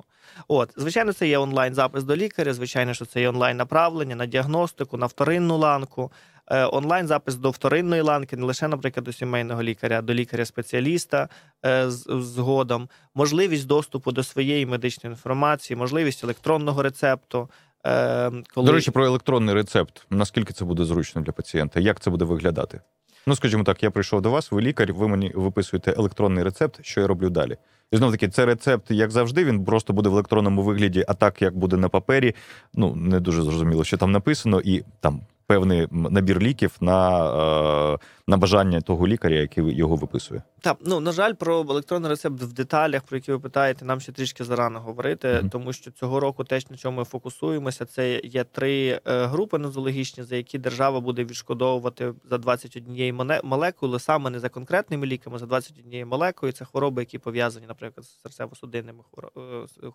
От, 0.48 0.74
звичайно, 0.76 1.12
це 1.12 1.28
є 1.28 1.38
онлайн 1.38 1.74
запис 1.74 2.04
до 2.04 2.16
лікаря. 2.16 2.54
Звичайно, 2.54 2.94
що 2.94 3.04
це 3.04 3.20
є 3.20 3.28
онлайн 3.28 3.56
направлення 3.56 4.16
на 4.16 4.26
діагностику, 4.26 4.96
на 4.96 5.06
вторинну 5.06 5.56
ланку. 5.56 6.12
Е, 6.51 6.68
Онлайн 6.72 7.07
запис 7.07 7.34
до 7.34 7.51
вторинної 7.51 8.03
ланки, 8.03 8.36
не 8.36 8.46
лише, 8.46 8.68
наприклад, 8.68 9.05
до 9.05 9.12
сімейного 9.12 9.62
лікаря, 9.62 10.03
до 10.03 10.14
лікаря-спеціаліста 10.14 11.28
е, 11.66 11.90
згодом, 12.09 12.88
можливість 13.14 13.66
доступу 13.66 14.12
до 14.12 14.22
своєї 14.22 14.66
медичної 14.66 15.12
інформації, 15.12 15.76
можливість 15.76 16.24
електронного 16.24 16.82
рецепту. 16.82 17.49
е, 17.86 18.30
Коли... 18.55 18.66
До 18.66 18.72
речі, 18.72 18.90
про 18.90 19.07
електронний 19.07 19.55
рецепт. 19.55 20.07
Наскільки 20.11 20.53
це 20.53 20.64
буде 20.64 20.84
зручно 20.84 21.22
для 21.22 21.32
пацієнта? 21.32 21.80
Як 21.80 22.01
це 22.01 22.11
буде 22.11 22.24
виглядати? 22.24 22.80
Ну, 23.26 23.36
скажімо 23.36 23.64
так, 23.64 23.82
я 23.82 23.90
прийшов 23.90 24.22
до 24.22 24.30
вас, 24.30 24.53
ви 24.53 24.62
лікар, 24.62 24.92
ви 24.92 25.09
мені 25.09 25.32
виписуєте 25.34 25.94
електронний 25.99 26.44
рецепт, 26.44 26.78
що 26.82 27.01
я 27.01 27.07
роблю 27.07 27.30
далі. 27.30 27.57
І 27.90 27.96
знов 27.96 28.11
таки, 28.12 28.28
це 28.28 28.46
рецепт, 28.46 28.90
як 28.90 29.11
завжди, 29.11 29.44
він 29.44 29.64
просто 29.64 29.92
буде 29.92 30.09
в 30.09 30.12
електронному 30.12 30.62
вигляді, 30.62 31.05
а 31.09 31.14
так 31.14 31.42
як 31.42 31.57
буде 31.57 31.76
на 31.76 31.88
папері. 31.88 32.34
Ну 32.74 32.94
не 32.94 33.20
дуже 33.20 33.42
зрозуміло, 33.42 33.84
що 33.84 33.96
там 33.96 34.12
написано, 34.12 34.61
і 34.64 34.84
там 35.01 35.20
певний 35.49 35.86
набір 35.90 36.38
ліків 36.40 36.76
на, 36.80 37.26
е, 37.94 37.99
на 38.26 38.36
бажання 38.36 38.80
того 38.80 39.07
лікаря, 39.09 39.34
який 39.36 39.76
його 39.76 39.96
виписує. 39.96 40.42
Так, 40.61 40.76
ну 40.84 41.01
на 41.01 41.12
жаль, 41.12 41.32
про 41.32 41.61
електронний 41.61 42.11
рецепт 42.11 42.42
в 42.42 42.53
деталях, 42.53 43.03
про 43.03 43.16
які 43.16 43.32
ви 43.32 43.38
питаєте, 43.38 43.84
нам 43.84 44.01
ще 44.01 44.12
трішки 44.12 44.44
зарано 44.44 44.80
говорити, 44.80 45.34
Мгм. 45.40 45.51
тому 45.51 45.72
що 45.72 45.90
цього 45.90 46.20
року 46.20 46.44
теж 46.44 46.70
на 46.70 46.76
чому 46.76 46.96
ми 46.99 47.05
фокусуємося. 47.05 47.84
Це 47.86 48.20
є 48.24 48.44
три 48.44 49.01
е, 49.07 49.26
групи 49.26 49.59
нозологічні, 49.59 50.24
за 50.24 50.36
які 50.36 50.59
держава 50.59 51.01
буде 51.01 51.24
відшкодовувати 51.24 52.12
за 52.30 52.38
21 52.38 53.14
моне- 53.16 53.40
молекули, 53.44 53.99
саме 54.01 54.30
не 54.30 54.40
за 54.40 54.49
конкретними 54.49 55.07
ліками, 55.07 55.38
за 55.38 55.46
21 55.46 56.09
молекулою. 56.09 56.53
Це 56.53 56.64
хвороби, 56.64 57.03
які 57.03 57.18
пов'язані, 57.18 57.66
наприклад, 57.66 58.07
з 58.07 58.18
серцево-судинними 58.26 59.01
е, 59.36 59.90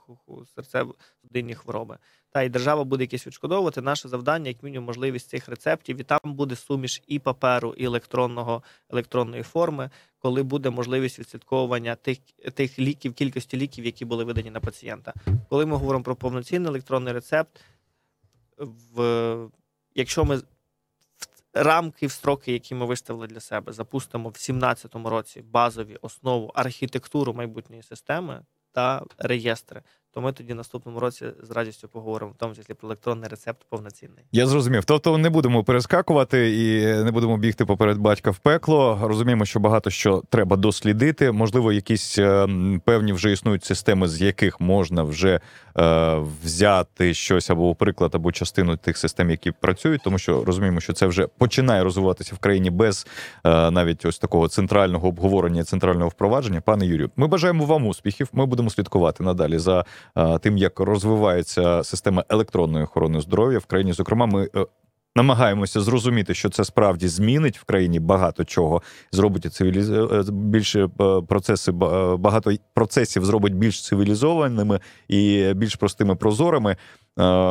серцево-судинні 0.58 1.54
хвороби. 1.56 1.98
Та 2.32 2.42
і 2.42 2.50
держава 2.50 2.84
буде 2.84 3.04
якісь 3.04 3.28
відшкодовувати. 3.28 3.82
Наше 3.82 4.10
завдання, 4.10 4.48
як 4.48 4.64
мінімум, 4.64 4.86
можливість 4.86 5.30
цих 5.30 5.43
рецептів, 5.48 6.02
і 6.02 6.04
там 6.04 6.20
буде 6.24 6.56
суміш 6.56 7.02
і 7.08 7.20
паперу, 7.20 7.74
і 7.78 7.86
електронного 7.86 8.64
електронної 8.90 9.44
форми, 9.44 9.90
коли 10.20 10.44
буде 10.44 10.70
можливість 10.70 11.20
відслідковування 11.20 11.96
тих 11.96 12.18
тих 12.54 12.80
ліків, 12.80 13.14
кількості 13.14 13.58
ліків, 13.58 13.86
які 13.86 14.06
були 14.06 14.24
видані 14.24 14.52
на 14.52 14.60
пацієнта. 14.60 15.14
Коли 15.50 15.66
ми 15.66 15.76
говоримо 15.76 16.04
про 16.04 16.16
повноцінний 16.16 16.70
електронний 16.70 17.14
рецепт, 17.14 17.62
в 18.58 19.50
якщо 19.96 20.26
ми 20.26 20.36
в 20.36 20.44
рамки, 21.54 22.08
в 22.08 22.12
строки, 22.12 22.52
які 22.52 22.76
ми 22.76 22.86
виставили 22.86 23.28
для 23.28 23.40
себе, 23.40 23.74
запустимо 23.74 24.30
в 24.30 24.32
2017 24.32 24.96
році 24.96 25.42
базові 25.42 25.98
основу 26.02 26.52
архітектуру 26.56 27.34
майбутньої 27.34 27.84
системи 27.84 28.42
та 28.72 29.04
реєстри, 29.18 29.82
то 30.14 30.22
ми 30.22 30.32
тоді 30.32 30.54
наступному 30.54 31.00
році 31.00 31.26
з 31.44 31.52
радістю 31.52 31.88
поговоримо, 31.88 32.32
в 32.32 32.36
тому 32.36 32.56
числі 32.56 32.74
про 32.74 32.88
електронний 32.88 33.30
рецепт 33.30 33.66
повноцінний. 33.70 34.24
Я 34.32 34.48
зрозумів. 34.48 34.86
Тобто 34.86 35.18
не 35.18 35.30
будемо 35.30 35.64
перескакувати 35.64 36.52
і 36.64 36.86
не 37.04 37.12
будемо 37.12 37.38
бігти 37.38 37.66
поперед 37.66 37.98
батька 37.98 38.32
в 38.32 38.38
пекло. 38.38 39.00
Розуміємо, 39.04 39.46
що 39.46 39.60
багато 39.60 39.90
що 39.90 40.24
треба 40.30 40.58
дослідити. 40.58 41.32
Можливо, 41.32 41.74
якісь 41.74 42.18
е, 42.20 42.48
певні 42.86 43.14
вже 43.14 43.32
існують 43.32 43.64
системи, 43.64 44.08
з 44.08 44.22
яких 44.22 44.62
можна 44.62 45.04
вже 45.04 45.40
е, 45.78 46.20
взяти 46.44 47.14
щось 47.14 47.50
або 47.50 47.76
приклад, 47.76 48.16
або 48.16 48.32
частину 48.32 48.78
тих 48.78 48.98
систем, 48.98 49.30
які 49.30 49.52
працюють, 49.52 50.02
тому 50.04 50.18
що 50.18 50.44
розуміємо, 50.44 50.80
що 50.80 50.94
це 50.94 51.08
вже 51.08 51.28
починає 51.28 51.84
розвиватися 51.84 52.36
в 52.36 52.38
країні 52.38 52.70
без 52.70 53.08
е, 53.44 53.72
навіть 53.72 54.06
ось 54.06 54.20
такого 54.20 54.48
центрального 54.48 55.08
обговорення, 55.08 55.64
центрального 55.64 56.10
впровадження. 56.10 56.62
Пане 56.62 56.86
Юрію, 56.86 57.10
ми 57.16 57.28
бажаємо 57.28 57.66
вам 57.66 57.88
успіхів. 57.88 58.30
Ми 58.34 58.46
будемо 58.46 58.70
слідкувати 58.70 59.24
надалі 59.24 59.58
за 59.58 59.86
тим, 60.42 60.58
як 60.58 60.80
розвивається 60.80 61.84
система 61.84 62.24
електронної 62.30 62.84
охорони 62.86 63.22
здоров'я 63.22 63.60
в 63.60 63.66
країні. 63.66 63.94
Зокрема, 63.94 64.26
ми. 64.26 64.50
е, 64.56 64.66
Намагаємося 65.16 65.82
зрозуміти, 65.82 66.34
що 66.34 66.50
це 66.50 66.64
справді 66.66 67.08
змінить 67.08 67.58
в 67.60 67.64
країні 67.64 68.00
багато 68.00 68.46
чого, 68.46 68.82
зробить 69.12 69.54
цивіліз... 69.54 69.90
е, 69.92 70.24
більше 70.32 70.86
е, 71.02 71.22
процеси, 71.28 71.72
е, 71.72 72.16
багато 72.18 72.52
процесів 72.74 73.26
зробить 73.26 73.56
більш 73.56 73.84
цивілізованими 73.86 74.80
і 75.08 75.54
більш 75.56 75.76
простими 75.76 76.16
прозорими. 76.16 76.72
Е, 76.72 76.78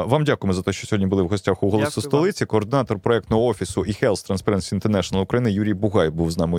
Вам 0.06 0.24
дякуємо 0.24 0.54
за 0.54 0.62
те, 0.62 0.72
що 0.72 0.86
сьогодні 0.86 1.06
були 1.06 1.22
в 1.22 1.28
гостях 1.28 1.62
у 1.62 1.70
голосу 1.70 1.78
Дякую 1.90 2.02
вам. 2.02 2.10
столиці. 2.10 2.46
Координатор 2.46 2.98
проектного 2.98 3.44
офісу 3.46 3.84
і 3.84 3.90
Health 3.90 4.30
Transparency 4.30 4.80
International 4.80 5.20
України 5.20 5.52
Юрій 5.52 5.74
Бугай 5.74 6.10
був 6.10 6.30
з 6.30 6.38
нами 6.38 6.48
у 6.48 6.50